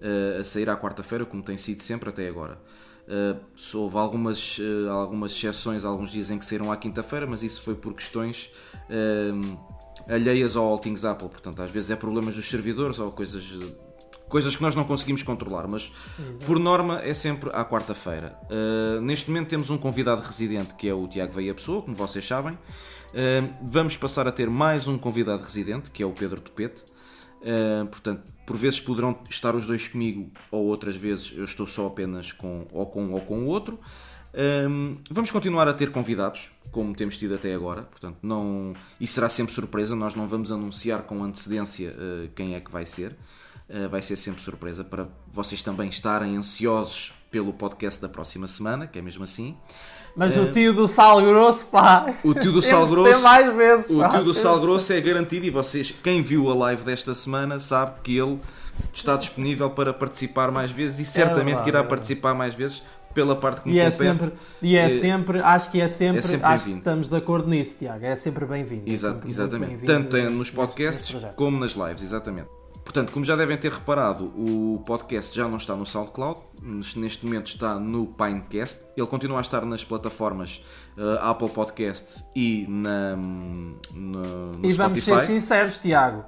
eh, 0.00 0.38
a 0.40 0.44
sair 0.44 0.70
à 0.70 0.76
quarta-feira, 0.76 1.26
como 1.26 1.42
tem 1.42 1.56
sido 1.56 1.82
sempre 1.82 2.08
até 2.10 2.28
agora. 2.28 2.58
Só 3.54 3.78
houve 3.80 3.98
algumas, 3.98 4.58
eh, 4.60 4.88
algumas 4.90 5.30
exceções, 5.32 5.84
alguns 5.84 6.10
dias 6.10 6.30
em 6.30 6.38
que 6.38 6.44
saíram 6.44 6.72
à 6.72 6.76
quinta-feira, 6.76 7.26
mas 7.26 7.42
isso 7.42 7.60
foi 7.62 7.74
por 7.74 7.92
questões 7.92 8.50
alheias 10.08 10.56
ao 10.56 10.64
All 10.66 10.78
Things 10.78 11.04
Apple. 11.04 11.28
Portanto, 11.28 11.62
às 11.62 11.70
vezes 11.70 11.90
é 11.90 11.96
problemas 11.96 12.36
dos 12.36 12.48
servidores 12.48 12.98
ou 12.98 13.10
coisas, 13.10 13.44
coisas 14.28 14.54
que 14.56 14.62
nós 14.62 14.74
não 14.74 14.84
conseguimos 14.84 15.22
controlar, 15.22 15.66
mas 15.66 15.92
por 16.46 16.58
norma 16.58 17.00
é 17.02 17.14
sempre 17.14 17.50
à 17.52 17.64
quarta-feira. 17.64 18.38
Eh, 18.50 19.00
neste 19.00 19.30
momento 19.30 19.48
temos 19.48 19.70
um 19.70 19.78
convidado 19.78 20.22
residente 20.22 20.74
que 20.74 20.88
é 20.88 20.94
o 20.94 21.06
Tiago 21.06 21.32
Veia 21.32 21.54
Pessoa, 21.54 21.82
como 21.82 21.96
vocês 21.96 22.26
sabem. 22.26 22.58
Uh, 23.16 23.48
vamos 23.62 23.96
passar 23.96 24.28
a 24.28 24.32
ter 24.32 24.50
mais 24.50 24.86
um 24.86 24.98
convidado 24.98 25.42
residente, 25.42 25.90
que 25.90 26.02
é 26.02 26.06
o 26.06 26.12
Pedro 26.12 26.40
Topete. 26.40 26.84
Uh, 27.40 27.86
portanto, 27.86 28.22
por 28.44 28.56
vezes 28.56 28.78
poderão 28.80 29.18
estar 29.30 29.54
os 29.54 29.66
dois 29.66 29.88
comigo, 29.88 30.30
ou 30.50 30.66
outras 30.66 30.96
vezes 30.96 31.32
eu 31.34 31.44
estou 31.44 31.66
só 31.66 31.86
apenas 31.86 32.32
com 32.32 32.66
ou 32.72 32.86
com 32.86 33.04
um 33.04 33.12
ou 33.14 33.20
com 33.20 33.44
o 33.44 33.46
outro. 33.46 33.78
Um, 34.36 34.98
vamos 35.10 35.30
continuar 35.30 35.66
a 35.66 35.72
ter 35.72 35.90
convidados, 35.90 36.50
como 36.70 36.94
temos 36.94 37.16
tido 37.16 37.34
até 37.34 37.54
agora. 37.54 37.82
Portanto, 37.82 38.18
não 38.22 38.74
e 39.00 39.06
será 39.06 39.28
sempre 39.28 39.54
surpresa. 39.54 39.96
Nós 39.96 40.14
não 40.14 40.26
vamos 40.26 40.52
anunciar 40.52 41.02
com 41.02 41.24
antecedência 41.24 41.90
uh, 41.90 42.28
quem 42.34 42.54
é 42.54 42.60
que 42.60 42.70
vai 42.70 42.84
ser. 42.84 43.16
Uh, 43.68 43.88
vai 43.88 44.02
ser 44.02 44.16
sempre 44.16 44.42
surpresa 44.42 44.84
para 44.84 45.08
vocês 45.26 45.62
também 45.62 45.88
estarem 45.88 46.36
ansiosos 46.36 47.12
pelo 47.30 47.52
podcast 47.52 48.00
da 48.00 48.08
próxima 48.08 48.46
semana, 48.46 48.86
que 48.86 48.98
é 48.98 49.02
mesmo 49.02 49.24
assim. 49.24 49.56
Mas 50.14 50.34
o 50.36 50.50
tio 50.50 50.72
do 50.72 50.88
Sal 50.88 51.20
Grosso, 51.20 51.66
pá. 51.66 52.14
O 52.24 52.32
tio 52.32 52.52
do 52.52 52.60
Sal 52.62 52.86
Grosso. 52.86 53.22
mais 53.22 53.54
vezes, 53.54 53.90
O 53.90 53.98
pá. 53.98 54.08
tio 54.08 54.24
do 54.24 54.32
Sal 54.32 54.60
Grosso 54.60 54.92
é 54.92 55.00
garantido 55.00 55.44
e 55.44 55.50
vocês, 55.50 55.94
quem 56.02 56.22
viu 56.22 56.50
a 56.50 56.54
live 56.54 56.84
desta 56.84 57.12
semana, 57.12 57.58
sabe 57.58 58.00
que 58.02 58.16
ele 58.16 58.40
está 58.92 59.16
disponível 59.16 59.68
para 59.70 59.92
participar 59.92 60.50
mais 60.50 60.70
vezes 60.70 61.00
e 61.00 61.04
certamente 61.04 61.46
verdade, 61.46 61.62
que 61.64 61.68
irá 61.68 61.80
é 61.80 61.82
participar 61.82 62.34
mais 62.34 62.54
vezes 62.54 62.82
pela 63.16 63.34
parte 63.34 63.62
que 63.62 63.68
me 63.70 63.76
E 63.76 63.80
é, 63.80 63.90
compete. 63.90 63.98
sempre, 64.08 64.32
e 64.60 64.76
é 64.76 64.84
Eh, 64.84 64.88
sempre, 64.90 65.40
acho 65.40 65.70
que 65.70 65.80
é 65.80 65.88
sempre, 65.88 66.18
é 66.18 66.22
sempre 66.22 66.46
acho 66.46 66.64
que 66.66 66.70
estamos 66.72 67.08
de 67.08 67.16
acordo 67.16 67.48
nisso, 67.48 67.78
Tiago. 67.78 68.04
É 68.04 68.14
sempre 68.14 68.44
bem-vindo. 68.44 68.82
É 68.88 68.92
Exa- 68.92 69.08
sempre 69.08 69.24
muito 69.24 69.30
exatamente. 69.40 69.68
bem-vindo 69.70 69.86
Tanto 69.92 70.12
neste- 70.16 70.28
nos 70.30 70.38
neste- 70.40 70.54
podcasts 70.54 71.14
neste 71.14 71.30
como 71.34 71.58
nas 71.58 71.72
lives, 71.72 72.02
exatamente. 72.02 72.48
Portanto, 72.84 73.10
como 73.12 73.24
já 73.24 73.34
devem 73.34 73.56
ter 73.56 73.72
reparado, 73.72 74.26
o 74.36 74.80
podcast 74.86 75.34
já 75.34 75.48
não 75.48 75.56
está 75.56 75.74
no 75.74 75.84
SoundCloud, 75.84 76.40
neste 76.94 77.24
momento 77.26 77.46
está 77.48 77.80
no 77.80 78.06
Pinecast. 78.06 78.78
Ele 78.96 79.06
continua 79.08 79.38
a 79.38 79.40
estar 79.40 79.64
nas 79.64 79.82
plataformas 79.82 80.62
uh, 80.96 81.18
Apple 81.20 81.48
Podcasts 81.48 82.22
e 82.36 82.64
na, 82.68 83.16
na, 83.16 83.22
no 83.92 84.52
E 84.62 84.72
vamos 84.74 84.98
Spotify. 84.98 85.02
ser 85.02 85.26
sinceros, 85.26 85.78
Tiago, 85.80 86.24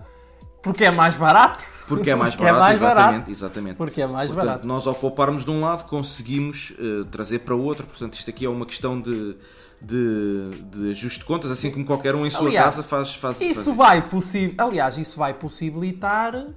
porque 0.63 0.85
é 0.85 0.91
mais 0.91 1.15
barato. 1.15 1.65
Porque 1.87 2.11
é 2.11 2.15
mais 2.15 2.35
Porque 2.37 2.47
é 2.47 2.53
barato, 2.53 2.65
mais 2.69 2.77
exatamente, 2.83 3.11
barato. 3.13 3.31
exatamente. 3.31 3.77
Porque 3.77 4.03
é 4.03 4.07
mais 4.07 4.31
Portanto, 4.31 4.47
barato. 4.47 4.67
nós 4.67 4.87
ao 4.87 4.95
pouparmos 4.95 5.45
de 5.45 5.51
um 5.51 5.63
lado 5.63 5.85
conseguimos 5.89 6.75
eh, 6.79 7.05
trazer 7.11 7.39
para 7.41 7.55
o 7.55 7.63
outro. 7.63 7.87
Portanto, 7.87 8.13
isto 8.13 8.29
aqui 8.29 8.45
é 8.45 8.49
uma 8.49 8.67
questão 8.67 9.01
de, 9.01 9.37
de, 9.81 10.51
de 10.71 10.91
ajuste 10.91 11.21
de 11.21 11.25
contas, 11.25 11.51
assim 11.51 11.71
como 11.71 11.87
qualquer 11.87 12.15
um 12.15 12.27
em 12.27 12.31
sua 12.31 12.49
Aliás, 12.49 12.67
casa 12.67 12.83
faz, 12.83 13.15
faz, 13.15 13.41
Isso 13.41 13.65
faz 13.65 13.77
vai 13.77 14.07
possi 14.07 14.55
aliás, 14.59 14.99
isso 14.99 15.19
vai 15.19 15.33
possibilitar 15.33 16.49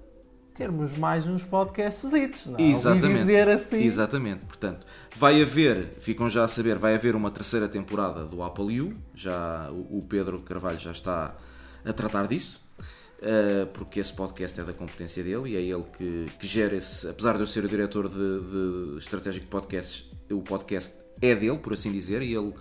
termos 0.54 0.98
mais 0.98 1.26
uns 1.26 1.44
podcasts, 1.44 2.12
não 2.48 2.60
é? 2.60 2.64
Exatamente. 2.64 3.20
dizer 3.20 3.48
assim. 3.48 3.84
Exatamente. 3.84 4.46
Portanto, 4.46 4.86
vai 5.16 5.42
haver, 5.42 5.96
ficam 6.02 6.28
já 6.28 6.44
a 6.44 6.48
saber, 6.48 6.78
vai 6.78 6.94
haver 6.94 7.16
uma 7.16 7.32
terceira 7.32 7.70
temporada 7.70 8.26
do 8.26 8.44
Apple 8.44 8.82
U. 8.82 8.94
Já 9.16 9.70
o 9.72 10.00
o 10.00 10.02
Pedro 10.02 10.40
Carvalho 10.42 10.78
já 10.78 10.92
está 10.92 11.36
a 11.86 11.94
tratar 11.94 12.28
disso. 12.28 12.60
eh, 13.22 13.68
porque 13.74 14.00
esse 14.00 14.12
podcast 14.14 14.60
é 14.60 14.64
da 14.64 14.74
competência 14.74 15.24
dele 15.24 15.52
e 15.52 15.56
é 15.56 15.62
ele 15.62 15.84
que, 15.96 16.26
que 16.40 16.48
gera 16.48 16.76
esse. 16.76 17.08
Apesar 17.08 17.34
de 17.36 17.42
eu 17.42 17.48
ser 17.48 17.64
o 17.64 17.70
diretor 17.70 18.10
de, 18.10 18.16
de 18.18 18.98
estratégico 18.98 19.46
de 19.46 19.52
podcasts, 19.52 20.06
o 20.32 20.42
podcast 20.42 20.96
é 21.22 21.36
dele, 21.36 21.58
por 21.60 21.74
assim 21.74 21.92
dizer, 21.92 22.22
e 22.24 22.34
ele, 22.34 22.54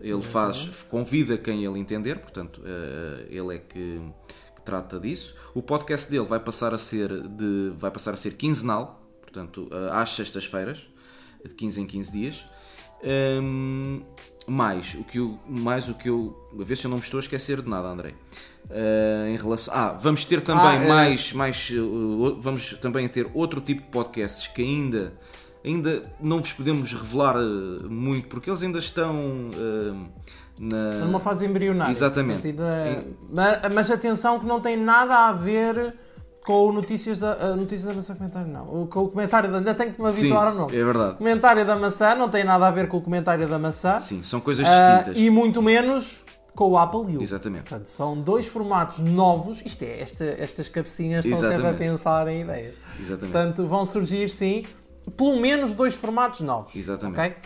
ele 0.00 0.22
faz, 0.22 0.68
convida 0.90 1.38
quem 1.38 1.64
ele 1.64 1.78
entender, 1.78 2.18
portanto, 2.18 2.60
eh, 2.64 3.26
ele 3.30 3.54
é 3.54 3.58
que, 3.58 4.00
que 4.56 4.62
trata 4.64 4.98
disso. 4.98 5.34
O 5.54 5.62
podcast 5.62 6.10
dele 6.10 6.24
vai 6.24 6.40
passar 6.40 6.74
a 6.74 6.78
ser, 6.78 7.08
de, 7.28 7.72
vai 7.78 7.90
passar 7.90 8.12
a 8.12 8.16
ser 8.16 8.34
quinzenal, 8.34 9.00
portanto, 9.22 9.68
eh, 9.70 9.88
às 9.92 10.10
sextas-feiras, 10.10 10.88
de 11.44 11.54
15 11.54 11.80
em 11.80 11.86
15 11.86 12.12
dias. 12.12 12.44
Hum, 13.02 14.02
mais 14.46 14.94
o 14.94 15.04
que 15.04 15.18
eu, 15.18 15.38
mais 15.46 15.88
o 15.88 15.94
que 15.94 16.08
eu, 16.08 16.36
a 16.58 16.64
ver 16.64 16.76
se 16.76 16.86
eu 16.86 16.90
não 16.90 16.96
me 16.96 17.02
estou 17.02 17.18
a 17.18 17.20
esquecer 17.20 17.60
de 17.62 17.68
nada, 17.68 17.88
André. 17.88 18.14
Uh, 18.70 19.28
em 19.28 19.36
relação, 19.36 19.72
ah, 19.74 19.96
vamos 19.98 20.24
ter 20.24 20.42
também 20.42 20.66
Ah, 20.66 20.74
é. 20.74 20.88
mais, 20.88 21.32
mais, 21.32 21.70
uh, 21.70 22.36
vamos 22.38 22.74
também 22.74 23.08
ter 23.08 23.30
outro 23.32 23.60
tipo 23.60 23.82
de 23.82 23.88
podcasts 23.88 24.46
que 24.46 24.60
ainda, 24.60 25.14
ainda 25.64 26.02
não 26.20 26.38
vos 26.38 26.52
podemos 26.52 26.92
revelar 26.92 27.36
uh, 27.36 27.88
muito 27.88 28.28
porque 28.28 28.50
eles 28.50 28.62
ainda 28.62 28.78
estão 28.78 29.50
na 30.60 31.04
Numa 31.04 31.20
fase 31.20 31.46
embrionária. 31.46 31.92
Exatamente. 31.92 32.54
Mas, 33.30 33.72
mas 33.72 33.90
atenção 33.90 34.38
que 34.38 34.44
não 34.46 34.60
tem 34.60 34.76
nada 34.76 35.28
a 35.28 35.32
ver 35.32 35.94
com 36.48 36.66
o 36.66 36.72
Notícias 36.72 37.20
da, 37.20 37.54
Notícias 37.54 37.82
da 37.82 37.92
Maçã 37.92 38.14
comentário, 38.14 38.48
não. 38.50 38.86
Com 38.86 39.00
o 39.02 39.08
comentário 39.10 39.52
da. 39.52 39.58
Ainda 39.58 39.74
tenho 39.74 39.92
que 39.92 40.00
me 40.00 40.08
habituar 40.08 40.48
ao 40.48 40.54
nome. 40.54 40.74
é 40.74 40.82
verdade. 40.82 41.10
O 41.12 41.16
comentário 41.16 41.66
da 41.66 41.76
maçã 41.76 42.14
não 42.14 42.30
tem 42.30 42.42
nada 42.42 42.66
a 42.66 42.70
ver 42.70 42.88
com 42.88 42.96
o 42.96 43.02
comentário 43.02 43.46
da 43.46 43.58
maçã. 43.58 44.00
Sim, 44.00 44.22
são 44.22 44.40
coisas 44.40 44.66
ah, 44.66 44.96
distintas. 45.02 45.22
e 45.22 45.28
muito 45.28 45.60
menos 45.60 46.24
com 46.54 46.70
o 46.70 46.78
Apple 46.78 47.18
U. 47.18 47.20
Exatamente. 47.22 47.64
Portanto, 47.64 47.84
são 47.84 48.18
dois 48.18 48.46
formatos 48.46 48.98
novos. 48.98 49.60
Isto 49.62 49.82
é, 49.82 50.00
esta- 50.00 50.24
estas 50.24 50.70
cabecinhas 50.70 51.22
estão 51.22 51.38
sempre 51.38 51.54
a 51.54 51.58
Exatamente. 51.58 51.78
pensar 51.98 52.28
em 52.28 52.40
ideias. 52.40 52.74
Exatamente. 52.98 53.30
Portanto, 53.32 53.66
vão 53.66 53.84
surgir, 53.84 54.30
sim, 54.30 54.64
pelo 55.18 55.38
menos 55.38 55.74
dois 55.74 55.92
formatos 55.96 56.40
novos. 56.40 56.74
Exatamente. 56.74 57.20
ok? 57.20 57.36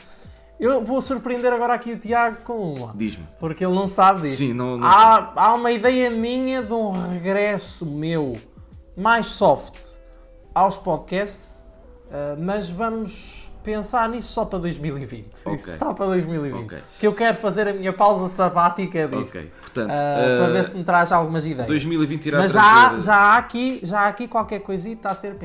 Eu 0.60 0.84
vou 0.84 1.00
surpreender 1.00 1.52
agora 1.52 1.74
aqui 1.74 1.90
o 1.90 1.98
Tiago 1.98 2.36
com 2.44 2.72
uma. 2.72 2.92
Diz-me. 2.94 3.26
Porque 3.40 3.64
ele 3.64 3.74
não 3.74 3.88
sabe 3.88 4.22
disso. 4.22 4.36
Sim, 4.36 4.52
não- 4.52 4.76
não 4.76 4.86
há, 4.86 5.32
há 5.34 5.54
uma 5.54 5.72
ideia 5.72 6.08
minha 6.08 6.62
de 6.62 6.72
um 6.72 6.92
regresso 7.10 7.84
meu 7.84 8.36
mais 8.96 9.26
soft 9.26 9.74
aos 10.54 10.76
podcasts, 10.76 11.64
ah, 12.10 12.36
mas 12.38 12.68
vamos 12.70 13.50
pensar 13.62 14.08
nisso 14.08 14.32
só 14.32 14.44
para 14.44 14.58
2020. 14.58 15.30
Ok. 15.44 15.54
Isso 15.54 15.76
Só 15.78 15.94
para 15.94 16.06
2020. 16.06 16.64
Ok. 16.64 16.78
Que 16.98 17.06
eu 17.06 17.14
quero 17.14 17.36
fazer 17.36 17.68
a 17.68 17.72
minha 17.72 17.92
pausa 17.92 18.28
sabática 18.28 19.06
disto. 19.08 19.38
Portanto, 19.60 19.88
para 19.88 20.48
uh, 20.48 20.52
ver 20.52 20.64
se 20.64 20.76
me 20.76 20.84
traz 20.84 21.12
algumas 21.12 21.46
ideias. 21.46 21.68
2020 21.68 22.26
irá 22.26 22.38
Mas 22.38 22.52
já, 22.52 22.60
há- 22.62 22.88
trazer... 22.90 23.06
já, 23.06 23.14
há 23.16 23.36
aqui, 23.36 23.80
já 23.82 24.00
há 24.00 24.06
aqui 24.08 24.28
qualquer 24.28 24.60
coisita 24.60 25.10
a 25.10 25.14
ser. 25.14 25.36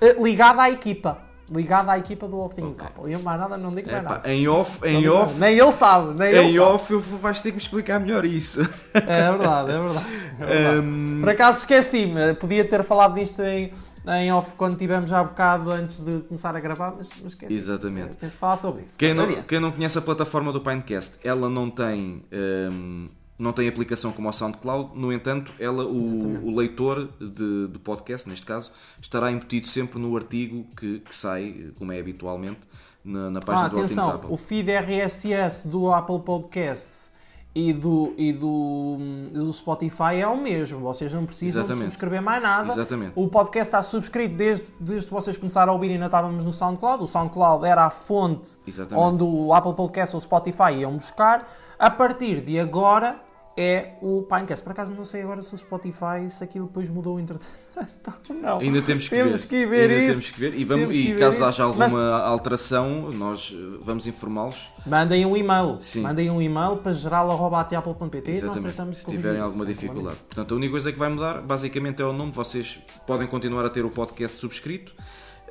Eh, 0.00 0.16
Ligada 0.22 0.62
à 0.62 0.70
equipa. 0.70 1.29
Ligada 1.50 1.90
à 1.92 1.98
equipa 1.98 2.28
do 2.28 2.36
All 2.40 2.48
Things 2.48 2.76
Ok. 2.78 2.86
Apple. 2.86 3.12
Eu 3.12 3.18
mais 3.20 3.40
nada 3.40 3.58
não 3.58 3.74
digo 3.74 3.90
mais 3.90 4.04
Epá, 4.04 4.14
nada. 4.14 4.32
em 4.32 4.46
off, 4.46 4.80
em 4.86 5.08
off. 5.08 5.38
Nem 5.40 5.58
ele 5.58 5.72
sabe. 5.72 6.18
Nem 6.18 6.28
ele 6.28 6.38
em 6.40 6.44
sabe. 6.46 6.58
off 6.60 6.94
vou- 6.94 7.18
vais 7.18 7.40
ter 7.40 7.50
que 7.50 7.56
me 7.56 7.62
explicar 7.62 7.98
melhor 7.98 8.24
isso. 8.24 8.60
É 8.94 9.30
verdade, 9.30 9.70
é 9.72 9.80
verdade. 9.80 10.06
É 10.38 10.46
verdade. 10.46 10.78
Hum, 10.78 11.16
Por 11.20 11.28
acaso 11.28 11.58
esqueci-me. 11.58 12.34
Podia 12.34 12.64
ter 12.64 12.84
falado 12.84 13.14
disto 13.14 13.42
em, 13.42 13.72
em 14.06 14.32
off 14.32 14.54
quando 14.54 14.76
tivemos 14.76 15.10
já 15.10 15.18
há 15.18 15.24
bocado 15.24 15.70
antes 15.72 15.98
de 15.98 16.20
começar 16.20 16.54
a 16.54 16.60
gravar, 16.60 16.94
mas, 16.96 17.08
mas 17.20 17.32
esqueci. 17.32 17.52
Exatamente. 17.52 18.16
Tenho 18.16 18.30
que 18.30 18.38
falar 18.38 18.56
sobre 18.56 18.82
isso. 18.82 18.96
Quem 18.96 19.12
não, 19.12 19.26
quem 19.42 19.58
não 19.58 19.72
conhece 19.72 19.98
a 19.98 20.00
plataforma 20.02 20.52
do 20.52 20.60
Pinecast, 20.60 21.14
ela 21.24 21.48
não 21.48 21.68
tem, 21.68 22.22
hum, 22.32 23.08
não 23.40 23.52
tem 23.52 23.66
aplicação 23.68 24.12
como 24.12 24.28
o 24.28 24.32
SoundCloud, 24.32 24.90
no 24.94 25.12
entanto, 25.12 25.52
ela, 25.58 25.84
o, 25.84 26.46
o 26.46 26.54
leitor 26.56 27.08
de, 27.20 27.68
de 27.68 27.78
podcast, 27.78 28.28
neste 28.28 28.46
caso, 28.46 28.70
estará 29.00 29.30
embutido 29.32 29.66
sempre 29.66 29.98
no 29.98 30.14
artigo 30.16 30.64
que, 30.76 31.00
que 31.00 31.14
sai, 31.16 31.72
como 31.78 31.90
é 31.92 31.98
habitualmente, 31.98 32.60
na, 33.04 33.30
na 33.30 33.38
Ah, 33.38 33.44
página 33.46 33.68
do 33.70 33.76
All 33.78 33.86
Things 33.86 33.98
atenção, 33.98 34.16
Apple. 34.16 34.32
o 34.32 34.36
feed 34.36 34.70
RSS 34.70 35.66
do 35.66 35.90
Apple 35.92 36.20
Podcasts 36.20 37.10
e 37.54 37.72
do, 37.72 38.12
e 38.16 38.32
do, 38.32 38.96
do 39.32 39.52
Spotify 39.52 40.16
é 40.20 40.26
o 40.28 40.36
mesmo. 40.40 40.78
Vocês 40.80 41.12
não 41.12 41.24
precisam 41.26 41.66
subscrever 41.66 42.22
mais 42.22 42.40
nada. 42.42 42.72
Exatamente. 42.72 43.12
O 43.16 43.26
podcast 43.26 43.68
está 43.68 43.82
subscrito 43.82 44.36
desde, 44.36 44.66
desde 44.78 45.08
que 45.08 45.12
vocês 45.12 45.36
começaram 45.36 45.72
a 45.72 45.74
ouvir 45.74 45.90
e 45.90 45.94
ainda 45.94 46.06
estávamos 46.06 46.44
no 46.44 46.52
SoundCloud. 46.52 47.02
O 47.02 47.06
SoundCloud 47.08 47.64
era 47.64 47.86
a 47.86 47.90
fonte 47.90 48.50
Exatamente. 48.66 49.04
onde 49.04 49.22
o 49.24 49.52
Apple 49.52 49.74
Podcast 49.74 50.14
ou 50.14 50.18
o 50.20 50.22
Spotify 50.22 50.74
iam 50.78 50.96
buscar. 50.96 51.50
A 51.78 51.90
partir 51.90 52.40
de 52.42 52.60
agora 52.60 53.18
é 53.56 53.94
o 54.00 54.22
Pinecast. 54.22 54.62
Por 54.64 54.72
acaso 54.72 54.94
não 54.94 55.04
sei 55.04 55.22
agora 55.22 55.42
se 55.42 55.54
o 55.54 55.58
Spotify, 55.58 56.28
se 56.28 56.42
aquilo 56.42 56.66
depois 56.66 56.88
mudou 56.88 57.18
entretanto. 57.18 57.46
não. 58.30 58.58
Ainda 58.58 58.80
temos 58.82 59.08
que 59.08 59.14
Temos 59.14 59.42
ver. 59.42 59.48
que 59.48 59.66
ver 59.66 59.90
Ainda 59.90 59.94
isso. 60.02 60.12
temos 60.12 60.30
que 60.30 60.40
ver. 60.40 60.54
E, 60.58 60.64
vamos, 60.64 60.94
e 60.96 61.12
ver 61.12 61.18
caso 61.18 61.36
isso. 61.36 61.44
haja 61.44 61.62
alguma 61.64 61.88
Mas- 61.88 61.94
alteração, 62.24 63.10
nós 63.12 63.52
eh, 63.54 63.78
vamos 63.82 64.06
informá-los. 64.06 64.70
Mandem 64.86 65.24
um 65.26 65.36
e-mail. 65.36 65.76
Sim. 65.80 66.02
Mandem 66.02 66.30
um 66.30 66.40
e-mail 66.40 66.76
para 66.78 66.92
geral.apple.pt 66.92 68.32
e 68.32 68.40
nós 68.42 68.56
tratamos 68.60 68.96
Se 68.98 69.06
tiverem 69.06 69.40
alguma 69.40 69.64
dificuldade. 69.66 70.16
Portanto, 70.26 70.52
a 70.52 70.56
única 70.56 70.70
coisa 70.72 70.92
que 70.92 70.98
vai 70.98 71.08
mudar, 71.08 71.40
basicamente, 71.40 72.00
é 72.02 72.04
o 72.04 72.12
nome. 72.12 72.30
Vocês 72.32 72.78
podem 73.06 73.26
continuar 73.26 73.64
a 73.64 73.70
ter 73.70 73.84
o 73.84 73.90
podcast 73.90 74.38
subscrito. 74.38 74.94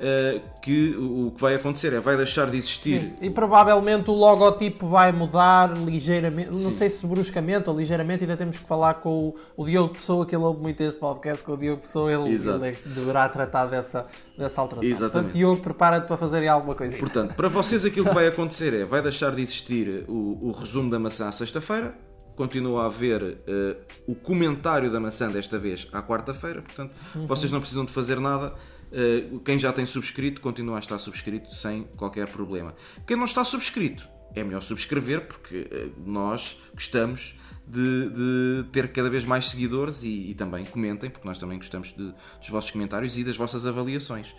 Eh, 0.00 0.40
que 0.62 0.96
o 0.96 1.30
que 1.30 1.40
vai 1.40 1.54
acontecer 1.54 1.92
é 1.92 2.00
vai 2.00 2.16
deixar 2.16 2.50
de 2.50 2.56
existir. 2.56 3.00
nenhum. 3.00 3.14
E 3.20 3.30
provavelmente 3.30 4.10
o 4.10 4.14
logotipo 4.14 4.88
vai 4.88 5.12
mudar 5.12 5.76
ligeiramente, 5.76 6.48
não 6.50 6.54
Sim. 6.56 6.70
sei 6.70 6.88
se 6.88 7.06
bruscamente 7.06 7.68
ou 7.68 7.76
ligeiramente, 7.78 8.24
ainda 8.24 8.36
temos 8.36 8.58
que 8.58 8.66
falar 8.66 8.94
com 8.94 9.10
o, 9.28 9.36
o 9.62 9.66
Diogo 9.66 9.92
Pessoa, 9.94 10.24
que 10.24 10.34
ele 10.34 10.42
ouve 10.44 10.60
muito 10.60 10.80
este 10.82 10.98
podcast, 10.98 11.44
com 11.44 11.52
o 11.52 11.56
Diogo 11.56 11.82
Pessoa, 11.82 12.10
ele, 12.12 12.30
ele 12.34 12.68
é 12.68 12.76
deverá 12.86 13.28
tratar 13.28 13.66
dessa, 13.66 14.06
dessa 14.38 14.60
alteração. 14.60 14.90
Exatamente. 14.90 15.12
Portanto, 15.12 15.32
Diogo, 15.34 15.60
prepara-te 15.62 16.06
para 16.06 16.16
fazer 16.16 16.48
alguma 16.48 16.74
coisa. 16.74 16.96
Portanto, 16.96 17.34
para 17.34 17.48
vocês 17.48 17.84
aquilo 17.84 18.06
que 18.08 18.14
vai 18.14 18.26
acontecer 18.28 18.72
é 18.72 18.84
vai 18.84 19.02
deixar 19.02 19.30
de 19.34 19.42
existir 19.42 20.04
o, 20.08 20.48
o 20.48 20.50
resumo 20.52 20.88
da 20.90 20.98
maçã 20.98 21.28
à 21.28 21.32
sexta-feira. 21.32 21.94
Continua 22.36 22.84
a 22.84 22.86
haver 22.86 23.36
eh, 23.46 23.76
o 24.06 24.14
comentário 24.14 24.90
da 24.90 24.98
maçã 24.98 25.30
desta 25.30 25.58
vez 25.58 25.86
à 25.92 26.00
quarta-feira. 26.00 26.62
Portanto, 26.62 26.94
Uhum. 27.14 27.26
vocês 27.26 27.52
não 27.52 27.60
precisam 27.60 27.84
de 27.84 27.92
fazer 27.92 28.18
nada. 28.18 28.54
Eh, 28.92 29.24
quem 29.44 29.58
já 29.58 29.72
tem 29.72 29.86
subscrito 29.86 30.40
continua 30.40 30.76
a 30.76 30.78
estar 30.80 30.98
subscrito 30.98 31.54
sem 31.54 31.84
qualquer 31.96 32.26
problema. 32.28 32.74
Quem 33.06 33.16
não 33.16 33.24
está 33.24 33.44
subscrito 33.44 34.08
é 34.34 34.44
melhor 34.44 34.62
subscrever 34.62 35.26
porque 35.26 35.68
eh, 35.70 35.88
nós 36.04 36.56
gostamos 36.74 37.34
de, 37.66 38.10
de 38.10 38.64
ter 38.72 38.92
cada 38.92 39.08
vez 39.10 39.24
mais 39.24 39.46
seguidores 39.46 40.02
e, 40.02 40.30
e 40.30 40.34
também 40.34 40.64
comentem, 40.64 41.08
porque 41.10 41.26
nós 41.26 41.38
também 41.38 41.58
gostamos 41.58 41.92
de- 41.92 42.12
dos 42.40 42.48
vossos 42.48 42.70
comentários 42.70 43.16
e 43.16 43.22
das 43.24 43.36
vossas 43.36 43.64
avaliações. 43.66 44.34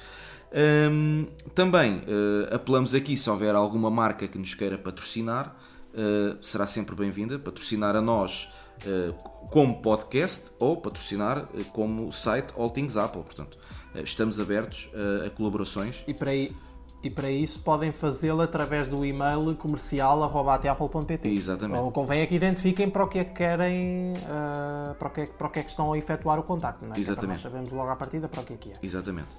Hum, 0.91 1.27
também 1.55 2.03
eh, 2.07 2.53
apelamos 2.55 2.93
aqui 2.93 3.15
se 3.15 3.29
houver 3.29 3.55
alguma 3.55 3.89
marca 3.89 4.27
que 4.27 4.37
nos 4.37 4.53
queira 4.53 4.77
patrocinar, 4.77 5.55
eh, 5.93 6.35
será 6.41 6.67
sempre 6.67 6.93
bem-vinda. 6.93 7.39
Patrocinar 7.39 7.95
a 7.95 8.01
nós 8.01 8.49
eh, 8.85 9.13
como 9.49 9.81
podcast 9.81 10.51
ou 10.59 10.75
patrocinar 10.77 11.47
como 11.71 12.11
site 12.11 12.53
All 12.57 12.69
Things 12.69 12.97
Apple. 12.97 13.23
Portanto, 13.23 13.57
estamos 13.95 14.39
abertos 14.39 14.89
eh, 14.93 15.27
a 15.27 15.29
colaborações. 15.29 16.03
E 16.07 16.13
para, 16.13 16.33
e 16.35 17.09
para 17.13 17.29
isso 17.31 17.59
podem 17.61 17.91
fazê-lo 17.91 18.41
através 18.41 18.87
do 18.87 19.03
e-mail 19.05 19.55
comercial.apple.pt. 19.55 21.27
Exatamente. 21.29 21.79
Ou 21.81 21.91
convém 21.91 22.21
é 22.21 22.25
que 22.25 22.35
identifiquem 22.35 22.89
para 22.89 23.03
o 23.03 23.07
que 23.07 23.19
é 23.19 23.23
que 23.23 23.33
querem, 23.33 24.13
ah, 24.27 24.95
para, 24.97 25.07
o 25.07 25.11
que 25.11 25.21
é, 25.21 25.25
que- 25.25 25.33
para 25.33 25.47
o 25.47 25.49
que 25.49 25.59
é 25.59 25.63
que 25.63 25.69
estão 25.69 25.91
a 25.93 25.97
efetuar 25.97 26.39
o 26.39 26.43
contacto, 26.43 26.85
não 26.85 26.91
é? 26.91 26.95
Que 26.95 27.01
é 27.01 27.03
para 27.05 27.11
Exatamente. 27.13 27.43
nós 27.43 27.51
sabemos 27.51 27.71
logo 27.71 27.89
à 27.89 27.95
partida 27.95 28.27
para 28.27 28.41
o 28.41 28.43
que 28.45 28.53
é 28.53 28.57
que 28.57 28.69
é. 28.71 28.73
Exatamente. 28.83 29.29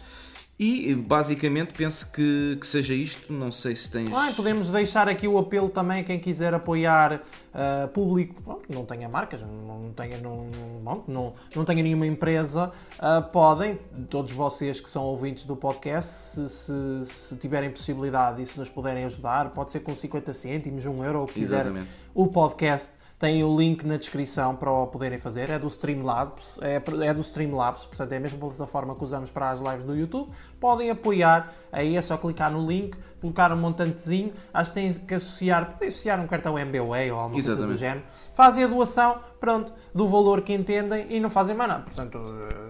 E 0.65 0.95
basicamente 0.95 1.73
penso 1.73 2.13
que, 2.13 2.57
que 2.61 2.67
seja 2.67 2.95
isto. 2.95 3.33
Não 3.33 3.51
sei 3.51 3.75
se 3.75 3.91
tens. 3.91 4.09
Ah, 4.13 4.33
podemos 4.37 4.71
deixar 4.71 5.09
aqui 5.09 5.27
o 5.27 5.37
apelo 5.37 5.69
também 5.69 6.01
a 6.01 6.05
quem 6.05 6.21
quiser 6.21 6.55
apoiar 6.55 7.15
uh, 7.53 7.89
público 7.89 8.41
bom, 8.41 8.61
não 8.69 8.85
tenha 8.85 9.09
marcas, 9.09 9.43
não 9.43 9.93
tenha, 9.97 10.19
não, 10.19 10.49
bom, 10.85 11.05
não, 11.09 11.35
não 11.57 11.65
tenha 11.65 11.83
nenhuma 11.83 12.07
empresa, 12.07 12.71
uh, 12.99 13.23
podem, 13.31 13.77
todos 14.09 14.31
vocês 14.31 14.81
que 14.81 14.89
são 14.89 15.03
ouvintes 15.03 15.45
do 15.45 15.57
podcast, 15.57 16.11
se, 16.11 16.49
se, 16.49 16.73
se, 17.07 17.37
tiverem 17.37 17.71
possibilidade 17.71 18.41
e 18.41 18.47
se 18.47 18.57
nos 18.57 18.69
puderem 18.69 19.05
ajudar, 19.05 19.51
pode 19.51 19.73
ser 19.73 19.81
com 19.81 19.95
50 19.95 20.33
cêntimos, 20.33 20.87
1 20.87 21.05
euro, 21.05 21.23
o 21.23 21.27
que 21.27 21.35
quiser, 21.35 21.63
Exatamente. 21.63 21.91
o 22.15 22.29
podcast 22.29 23.02
tem 23.23 23.45
o 23.45 23.57
link 23.57 23.87
na 23.87 23.97
descrição 23.97 24.57
para 24.57 24.69
o 24.69 24.85
poderem 24.89 25.17
fazer. 25.17 25.49
É 25.49 25.57
do 25.57 25.69
Streamlabs, 25.69 26.59
é, 26.61 26.83
é 27.07 27.15
do 27.15 27.21
Streamlabs, 27.21 27.85
portanto 27.85 28.11
é 28.11 28.17
a 28.17 28.21
mesma 28.21 28.37
plataforma 28.37 28.97
que 28.97 29.05
usamos 29.05 29.31
para 29.31 29.51
as 29.51 29.61
lives 29.61 29.85
do 29.85 29.95
YouTube. 29.95 30.29
Podem 30.59 30.91
apoiar, 30.91 31.55
aí 31.71 31.97
é 31.97 32.03
só 32.03 32.17
clicar 32.17 32.51
no 32.51 32.67
link, 32.67 32.99
colocar 33.23 33.51
um 33.53 33.57
montantezinho. 33.57 34.33
Acho 34.53 34.71
que 34.73 34.75
têm 34.75 34.93
que 34.93 35.15
associar, 35.15 35.73
podem 35.73 35.89
associar 35.89 36.21
um 36.21 36.27
cartão 36.27 36.59
MBWay 36.59 37.11
ou 37.11 37.19
alguma 37.19 37.39
Exatamente. 37.39 37.67
coisa 37.67 37.75
do 37.75 37.79
género. 37.79 38.03
Fazem 38.35 38.65
a 38.65 38.67
doação, 38.67 39.17
pronto, 39.41 39.73
do 39.95 40.09
valor 40.09 40.41
que 40.43 40.53
entendem 40.53 41.07
e 41.11 41.21
não 41.21 41.31
fazem 41.31 41.55
mais 41.55 41.71
nada. 41.71 41.85
Portanto, 41.85 42.21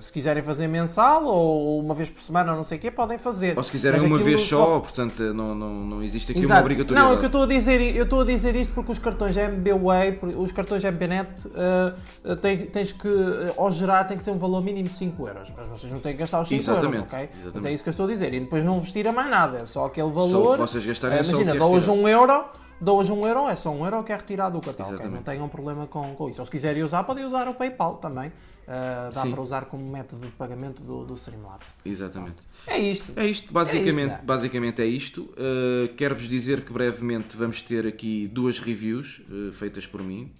se 0.00 0.12
quiserem 0.12 0.42
fazer 0.42 0.68
mensal 0.68 1.24
ou 1.24 1.80
uma 1.80 1.94
vez 1.94 2.10
por 2.10 2.20
semana 2.20 2.50
ou 2.50 2.56
não 2.56 2.64
sei 2.64 2.78
o 2.78 2.80
quê, 2.80 2.90
podem 2.90 3.16
fazer. 3.18 3.56
Ou 3.56 3.62
se 3.62 3.70
quiserem 3.70 4.00
Mas 4.00 4.10
uma 4.10 4.18
vez 4.18 4.40
só, 4.42 4.66
só- 4.66 4.80
portanto 4.80 5.22
não, 5.32 5.54
não, 5.54 5.74
não 5.74 6.02
existe 6.02 6.32
aqui 6.32 6.40
Exato. 6.40 6.52
uma 6.54 6.60
obrigatoriedade. 6.60 7.06
Não, 7.08 7.16
é 7.16 7.18
que 7.18 7.24
eu 7.24 7.28
estou 7.28 7.42
a 7.44 7.46
dizer, 7.46 7.96
eu 7.96 8.04
estou 8.04 8.20
a 8.20 8.24
dizer 8.24 8.54
isto 8.56 8.74
porque 8.74 8.92
os 8.92 8.98
cartões 8.98 9.36
MBWay, 9.36 10.18
os 10.36 10.52
cartões 10.52 10.84
MBNet, 10.84 11.30
uh, 11.48 12.36
tens, 12.36 12.70
tens 12.70 12.92
que, 12.92 13.08
uh, 13.08 13.54
ao 13.56 13.70
gerar, 13.70 14.04
tem 14.04 14.16
que 14.16 14.22
ser 14.24 14.32
um 14.32 14.38
valor 14.38 14.62
mínimo 14.62 14.88
de 14.88 14.94
5 14.94 15.26
euros. 15.28 15.52
Mas 15.56 15.68
vocês 15.68 15.92
não 15.92 16.00
têm 16.00 16.12
que 16.12 16.18
gastar 16.18 16.40
os 16.40 16.48
5 16.48 16.60
Exatamente, 16.60 16.96
euros, 16.96 17.12
ok? 17.12 17.20
exatamente. 17.32 17.58
Então 17.58 17.70
é 17.70 17.74
isso 17.74 17.82
que 17.84 17.88
eu 17.88 17.92
estou 17.92 18.06
a 18.06 18.08
dizer. 18.08 18.34
E 18.34 18.40
depois 18.40 18.64
não 18.64 18.80
vestir 18.80 19.06
a 19.06 19.12
mais 19.12 19.30
nada, 19.30 19.58
é 19.60 19.66
só 19.66 19.86
aquele 19.86 20.10
valor. 20.10 20.41
Que 20.50 20.58
vocês 20.58 20.86
gastarem 20.86 21.18
é 21.18 21.22
só 21.22 21.30
o 21.30 21.34
Imagina, 21.34 21.56
é 21.56 21.58
dou 21.58 21.72
hoje 21.72 21.90
um 21.90 22.08
euro, 22.08 22.44
dou 22.80 22.98
hoje 22.98 23.12
um 23.12 23.26
euro, 23.26 23.48
é 23.48 23.56
só 23.56 23.70
um 23.70 23.84
euro 23.84 24.02
que 24.02 24.12
é 24.12 24.16
retirado 24.16 24.58
do 24.58 24.64
cartão, 24.64 24.84
ok? 24.84 24.94
Exatamente. 24.94 25.16
Não 25.16 25.22
tenham 25.22 25.48
problema 25.48 25.86
com, 25.86 26.14
com 26.14 26.28
isso. 26.28 26.40
Ou 26.40 26.44
se 26.44 26.50
quiserem 26.50 26.82
usar, 26.82 27.04
podem 27.04 27.24
usar 27.24 27.48
o 27.48 27.54
PayPal 27.54 27.96
também. 27.96 28.28
Uh, 28.62 29.12
dá 29.12 29.22
Sim. 29.22 29.32
para 29.32 29.40
usar 29.40 29.64
como 29.64 29.84
método 29.90 30.24
de 30.24 30.32
pagamento 30.32 30.82
do, 30.82 31.04
do 31.04 31.14
Streamlabs. 31.14 31.66
Exatamente. 31.84 32.36
É 32.66 32.78
isto. 32.78 33.12
É 33.16 33.26
isto, 33.26 33.52
basicamente 33.52 34.10
É 34.10 34.14
isto, 34.14 34.22
é. 34.22 34.24
basicamente 34.24 34.82
é 34.82 34.86
isto. 34.86 35.22
Uh, 35.22 35.92
Quero-vos 35.96 36.28
dizer 36.28 36.64
que 36.64 36.72
brevemente 36.72 37.36
vamos 37.36 37.60
ter 37.60 37.86
aqui 37.86 38.28
duas 38.28 38.60
reviews 38.60 39.20
uh, 39.28 39.52
feitas 39.52 39.86
por 39.86 40.02
mim 40.02 40.32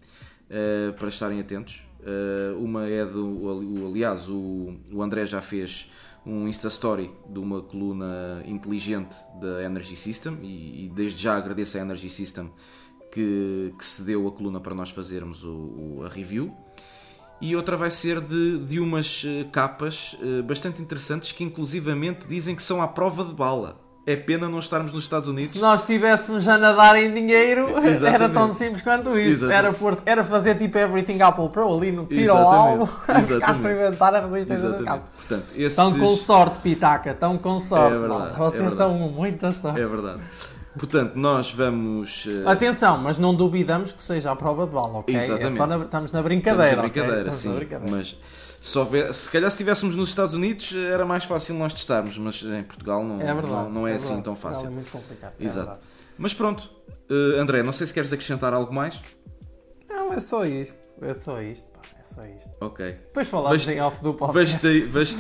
para 0.99 1.09
estarem 1.09 1.40
atentos. 1.40 1.87
Uh, 2.02 2.59
uma 2.62 2.88
é 2.88 3.04
do. 3.06 3.87
Aliás, 3.87 4.28
o, 4.28 4.75
o 4.92 5.02
André 5.02 5.25
já 5.26 5.40
fez 5.40 5.88
um 6.26 6.49
Insta 6.49 6.68
Story 6.68 7.11
de 7.28 7.38
uma 7.38 7.62
coluna 7.62 8.42
inteligente 8.47 9.16
da 9.40 9.62
Energy 9.64 9.94
System 9.97 10.38
e, 10.42 10.87
e 10.87 10.88
desde 10.88 11.23
já 11.23 11.37
agradeço 11.37 11.78
à 11.78 11.80
Energy 11.80 12.11
System 12.11 12.50
que, 13.12 13.73
que 13.78 13.85
cedeu 13.85 14.26
a 14.26 14.32
coluna 14.32 14.61
para 14.61 14.75
nós 14.75 14.90
fazermos 14.90 15.44
o- 15.44 15.99
o- 15.99 16.02
a 16.04 16.09
review. 16.09 16.52
E 17.40 17.56
outra 17.56 17.76
vai 17.76 17.90
ser 17.90 18.21
de, 18.21 18.59
de 18.59 18.78
umas 18.78 19.25
eh, 19.26 19.44
capas 19.50 20.16
eh, 20.23 20.42
bastante 20.42 20.80
interessantes 20.80 21.32
que 21.32 21.42
inclusivamente 21.42 22.26
dizem 22.28 22.54
que 22.54 22.62
são 22.62 22.80
à 22.80 22.87
prova 22.87 23.25
de 23.25 23.35
bala. 23.35 23.80
É 24.04 24.16
pena 24.16 24.49
não 24.49 24.59
estarmos 24.59 24.92
nos 24.92 25.04
Estados 25.04 25.28
Unidos. 25.28 25.52
Se 25.52 25.61
nós 25.61 25.80
estivéssemos 25.82 26.49
a 26.49 26.59
nadar 26.59 26.97
em 27.00 27.14
dinheiro, 27.14 27.68
era 27.78 27.88
Exatamente. 27.88 28.32
tão 28.35 28.52
simples 28.54 28.82
quanto 28.82 29.16
isso. 29.16 29.49
Era, 29.49 29.73
pôr- 29.73 29.97
era 30.04 30.25
fazer 30.25 30.56
tipo 30.56 30.76
Everything 30.76 31.21
Apple 31.23 31.49
Pro 31.50 31.73
ali 31.73 31.92
no 31.92 32.06
tiro 32.06 32.32
ao 32.32 32.49
alvo, 32.50 32.90
a 33.06 33.21
experimentar 33.21 34.12
a 34.16 34.21
resistência 34.26 34.68
do 34.71 34.75
Exatamente. 34.75 34.85
cabo. 34.85 35.02
Portanto, 35.16 35.44
esses... 35.54 35.78
Estão 35.78 35.99
com 35.99 36.16
sorte, 36.16 36.59
Pitaca, 36.59 37.11
estão 37.12 37.38
com 37.38 37.61
sorte. 37.61 37.94
É 37.94 37.99
verdade, 37.99 38.09
malta. 38.20 38.33
é 38.35 38.37
Vocês 38.38 38.53
verdade. 38.64 38.72
estão 38.72 38.98
com 38.98 39.09
muita 39.14 39.53
sorte. 39.53 39.81
É 39.81 39.87
verdade. 39.87 40.20
Portanto, 40.77 41.12
nós 41.16 41.53
vamos. 41.53 42.27
eh, 42.29 42.50
Atenção, 42.50 42.98
mas 42.98 43.18
não 43.18 43.33
duvidamos 43.35 43.92
que 43.92 44.03
seja 44.03 44.33
a 44.33 44.37
prova 44.37 44.66
de 44.66 44.72
bala, 44.72 44.98
ok? 44.98 45.14
É 45.14 45.18
Exatamente. 45.18 45.57
só 45.59 45.66
na- 45.66 45.77
estamos 45.77 45.90
na 45.92 46.05
estamos 46.07 46.24
brincadeira. 46.24 46.77
na 46.77 46.83
ok? 46.83 46.90
brincadeira, 46.90 47.29
Estamos 47.29 47.38
sim. 47.38 47.48
na 47.50 47.55
brincadeira. 47.55 47.96
Mas 47.96 48.16
se, 48.64 48.79
houver- 48.79 49.12
se 49.12 49.31
calhar 49.31 49.51
se 49.51 49.57
estivéssemos 49.57 49.96
nos 49.96 50.09
Estados 50.09 50.35
Unidos 50.35 50.75
era 50.75 51.05
mais 51.05 51.25
fácil 51.25 51.55
nós 51.57 51.72
testarmos, 51.75 52.16
mas 52.16 52.42
em 52.42 52.62
Portugal 52.62 53.03
não 53.05 53.20
É 53.20 53.33
verdade. 53.35 53.48
não, 53.48 53.70
não 53.70 53.88
é, 53.88 53.94
assim 53.94 54.07
verdade. 54.07 54.25
tão 54.25 54.37
fácil. 54.37 54.64
Não, 54.64 54.70
é 54.72 54.75
muito 54.75 54.90
complicado. 54.90 55.33
é 55.40 55.44
Exato. 55.44 55.81
Mas 56.16 56.33
pronto, 56.35 56.70
Eh, 57.11 57.38
André, 57.40 57.62
não 57.62 57.72
sei 57.72 57.87
se 57.87 57.92
queres 57.92 58.11
acrescentar 58.12 58.55
algo 58.55 58.72
mais. 58.72 59.03
Não, 59.88 60.14
é 60.14 60.20
só 60.20 60.46
isto. 60.46 60.79
É 61.03 61.12
só 61.12 61.42
isto, 61.42 61.66
pá. 61.70 61.81
É 61.98 62.03
só 62.03 62.25
isto. 62.25 62.51
Ok. 62.61 62.87
Depois 62.92 63.29
falamos 63.29 63.68
em 63.68 63.81
off 63.83 64.03
do 64.03 64.14
podcast. 64.14 64.66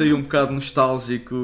Aí 0.02 0.12
um 0.14 0.22
bocado 0.22 0.52
nostálgico 0.52 1.34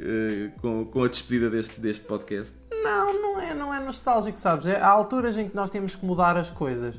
eh, 0.00 0.52
com, 0.62 0.84
com 0.86 1.04
a 1.04 1.08
despedida 1.08 1.50
deste, 1.50 1.78
deste 1.80 2.06
podcast. 2.06 2.54
Não, 2.82 3.12
não 3.20 3.40
é, 3.40 3.52
não 3.52 3.74
é 3.74 3.80
nostálgico, 3.80 4.38
sabes? 4.38 4.66
É, 4.66 4.80
há 4.80 4.88
alturas 4.88 5.36
em 5.36 5.48
que 5.48 5.56
nós 5.56 5.68
temos 5.68 5.94
que 5.94 6.06
mudar 6.06 6.36
as 6.36 6.48
coisas. 6.48 6.98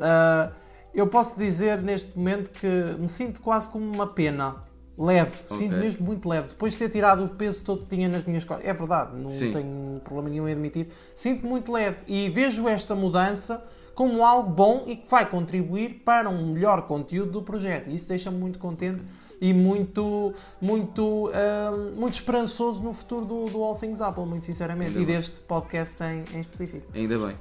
Ah, 0.00 0.50
eu 0.94 1.06
posso 1.06 1.36
dizer 1.38 1.80
neste 1.82 2.16
momento 2.16 2.50
que 2.50 2.66
me 2.98 3.08
sinto 3.08 3.40
quase 3.40 3.68
como 3.68 3.84
uma 3.84 4.06
pena. 4.06 4.66
Leve, 5.00 5.30
sinto 5.46 5.74
Ok. 5.74 5.78
mesmo 5.78 6.04
muito 6.04 6.28
leve. 6.28 6.48
Depois 6.48 6.72
de 6.72 6.80
ter 6.80 6.88
tirado 6.88 7.24
o 7.24 7.28
peso 7.28 7.64
todo 7.64 7.84
que 7.84 7.94
tinha 7.94 8.08
nas 8.08 8.24
minhas 8.24 8.42
costas. 8.42 8.66
É 8.66 8.72
verdade, 8.72 9.16
não 9.16 9.30
Sim. 9.30 9.52
tenho 9.52 10.00
problema 10.02 10.28
nenhum 10.28 10.48
em 10.48 10.52
admitir. 10.52 10.88
Sinto 11.14 11.46
muito 11.46 11.70
leve 11.70 11.98
e 12.08 12.28
vejo 12.28 12.66
esta 12.66 12.96
mudança 12.96 13.64
como 13.94 14.24
algo 14.24 14.50
bom 14.50 14.84
e 14.88 14.96
que 14.96 15.08
vai 15.08 15.28
contribuir 15.30 16.02
para 16.04 16.28
um 16.28 16.52
melhor 16.52 16.82
conteúdo 16.82 17.30
do 17.30 17.42
projeto. 17.42 17.88
E 17.90 17.94
isso 17.94 18.08
deixa-me 18.08 18.38
muito 18.38 18.58
contente 18.58 19.04
e 19.40 19.52
muito, 19.54 20.34
muito, 20.60 21.30
ah, 21.32 21.70
muito 21.96 22.14
esperançoso 22.14 22.82
no 22.82 22.92
futuro 22.92 23.24
do, 23.24 23.44
do 23.44 23.62
All 23.62 23.76
Things 23.76 24.00
Apple, 24.00 24.24
muito 24.26 24.46
sinceramente. 24.46 24.90
Ainda 24.90 25.02
e 25.02 25.06
bem. 25.06 25.16
deste 25.16 25.38
podcast 25.38 26.02
em, 26.02 26.24
em 26.34 26.40
específico. 26.40 26.88
Ainda 26.92 27.18
bem. 27.20 27.36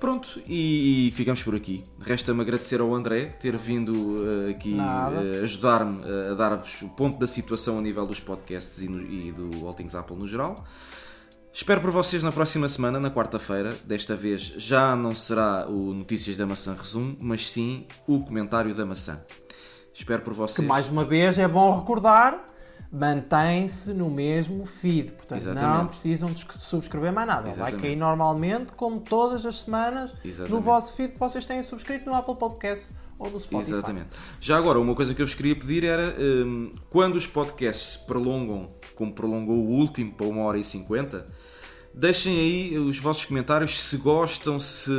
Pronto, 0.00 0.40
e, 0.46 1.10
ficamos 1.16 1.42
por 1.42 1.54
aqui. 1.56 1.82
Resta-me 2.00 2.40
agradecer 2.40 2.80
ao 2.80 2.94
André 2.94 3.26
ter 3.26 3.56
vindo 3.56 4.16
eh, 4.46 4.50
aqui 4.50 4.76
eh, 4.78 5.40
ajudar-me 5.42 6.02
eh, 6.04 6.30
a 6.30 6.34
dar-vos 6.34 6.82
o 6.82 6.88
ponto 6.88 7.18
da 7.18 7.26
situação 7.26 7.78
a 7.78 7.82
nível 7.82 8.06
dos 8.06 8.20
podcasts 8.20 8.80
e, 8.80 8.88
no- 8.88 9.02
e 9.02 9.32
do 9.32 9.66
All 9.66 9.74
Things 9.74 9.96
Apple 9.96 10.16
no 10.16 10.26
geral. 10.28 10.54
Espero 11.52 11.80
por 11.80 11.90
vocês 11.90 12.22
na 12.22 12.30
próxima 12.30 12.68
semana, 12.68 13.00
na 13.00 13.10
quarta-feira. 13.10 13.76
Desta 13.84 14.14
vez 14.14 14.42
já 14.56 14.94
não 14.94 15.16
será 15.16 15.66
o 15.68 15.92
Notícias 15.92 16.36
da 16.36 16.46
Maçã 16.46 16.76
Resumo, 16.78 17.16
mas 17.20 17.50
sim 17.50 17.84
o 18.06 18.20
comentário 18.20 18.72
da 18.76 18.86
maçã. 18.86 19.20
Espero 19.92 20.22
por 20.22 20.30
Que 20.32 20.38
vocês. 20.38 20.68
mais 20.68 20.88
uma 20.88 21.04
vez 21.04 21.40
é 21.40 21.48
bom 21.48 21.76
recordar, 21.76 22.47
mantém-se 22.90 23.92
no 23.92 24.08
mesmo 24.10 24.64
feed. 24.64 25.12
Portanto, 25.12 25.44
não 25.44 25.52
Exatamente. 25.52 25.88
precisam 25.88 26.32
de 26.32 26.46
subscrever 26.60 27.12
mais 27.12 27.26
nada. 27.26 27.42
Vai 27.42 27.52
Exatamente. 27.52 27.82
cair 27.82 27.96
normalmente, 27.96 28.72
como 28.72 29.00
todas 29.00 29.44
as 29.44 29.60
semanas, 29.60 30.12
no 30.12 30.28
Exatamente. 30.30 30.62
vosso 30.64 30.96
feed 30.96 31.12
que 31.12 31.18
vocês 31.18 31.44
têm 31.44 31.62
subscrito 31.62 32.08
no 32.08 32.14
Apple 32.16 32.36
Podcast 32.36 32.88
ou 33.18 33.30
no 33.30 33.38
Spotify. 33.38 33.72
Exatamente. 33.72 34.08
Já 34.40 34.56
agora, 34.56 34.78
uma 34.78 34.94
coisa 34.94 35.14
que 35.14 35.20
eu 35.20 35.26
vos 35.26 35.34
queria 35.34 35.54
pedir 35.56 35.84
era 35.84 36.14
hum, 36.18 36.72
quando 36.88 37.16
os 37.16 37.26
podcasts 37.26 37.92
se 37.94 37.98
prolongam, 38.06 38.70
como 38.94 39.12
prolongou 39.12 39.56
o 39.56 39.70
último 39.70 40.12
para 40.14 40.26
uma 40.26 40.42
hora 40.42 40.58
e 40.58 40.64
cinquenta, 40.64 41.26
deixem 41.92 42.38
aí 42.38 42.78
os 42.78 42.98
vossos 42.98 43.24
comentários 43.24 43.78
se 43.78 43.96
gostam, 43.96 44.58
se, 44.58 44.92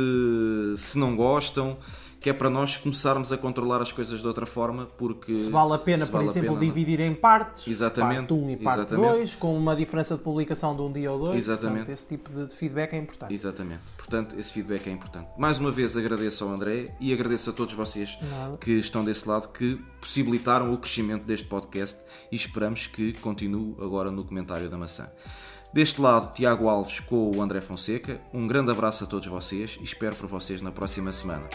se 0.76 0.98
não 0.98 1.16
gostam, 1.16 1.78
que 2.20 2.28
é 2.28 2.32
para 2.34 2.50
nós 2.50 2.76
começarmos 2.76 3.32
a 3.32 3.38
controlar 3.38 3.80
as 3.80 3.90
coisas 3.92 4.20
de 4.20 4.26
outra 4.26 4.44
forma, 4.44 4.86
porque 4.98 5.36
Se 5.36 5.50
vale 5.50 5.72
a 5.72 5.78
pena, 5.78 6.04
por 6.04 6.12
vale 6.18 6.28
exemplo, 6.28 6.50
pena, 6.50 6.52
não. 6.52 6.74
dividir 6.74 7.00
em 7.00 7.14
partes, 7.14 7.66
Exatamente. 7.66 8.18
parte 8.28 8.34
1 8.34 8.50
e 8.50 8.56
parte 8.56 8.80
Exatamente. 8.80 9.12
2, 9.14 9.34
com 9.36 9.56
uma 9.56 9.74
diferença 9.74 10.16
de 10.16 10.22
publicação 10.22 10.76
de 10.76 10.82
um 10.82 10.92
dia 10.92 11.10
ou 11.10 11.18
dois. 11.18 11.36
Exatamente. 11.36 11.86
Portanto, 11.86 11.94
esse 11.94 12.06
tipo 12.06 12.30
de 12.30 12.50
de 12.50 12.54
feedback 12.54 12.92
é 12.92 12.98
importante. 12.98 13.32
Exatamente. 13.32 13.80
Portanto, 13.96 14.36
esse 14.38 14.52
feedback 14.52 14.86
é 14.88 14.90
importante. 14.92 15.28
Mais 15.38 15.58
uma 15.58 15.70
vez 15.70 15.96
agradeço 15.96 16.44
ao 16.44 16.50
André 16.50 16.94
e 17.00 17.12
agradeço 17.12 17.50
a 17.50 17.52
todos 17.52 17.74
vocês 17.74 18.18
Nada. 18.20 18.56
que 18.58 18.72
estão 18.72 19.04
desse 19.04 19.28
lado, 19.28 19.48
que 19.48 19.80
possibilitaram 20.00 20.72
o 20.72 20.78
crescimento 20.78 21.24
deste 21.24 21.46
podcast 21.46 21.98
e 22.30 22.36
esperamos 22.36 22.86
que 22.86 23.12
continue 23.14 23.74
agora 23.80 24.10
no 24.10 24.24
comentário 24.24 24.68
da 24.68 24.76
maçã. 24.76 25.08
Deste 25.72 26.00
lado, 26.00 26.34
Tiago 26.34 26.68
Alves 26.68 26.98
com 26.98 27.30
o 27.36 27.40
André 27.40 27.60
Fonseca. 27.60 28.20
Um 28.34 28.46
grande 28.46 28.72
abraço 28.72 29.04
a 29.04 29.06
todos 29.06 29.28
vocês 29.28 29.78
e 29.80 29.84
espero 29.84 30.16
por 30.16 30.26
vocês 30.26 30.60
na 30.60 30.72
próxima 30.72 31.12
semana. 31.12 31.48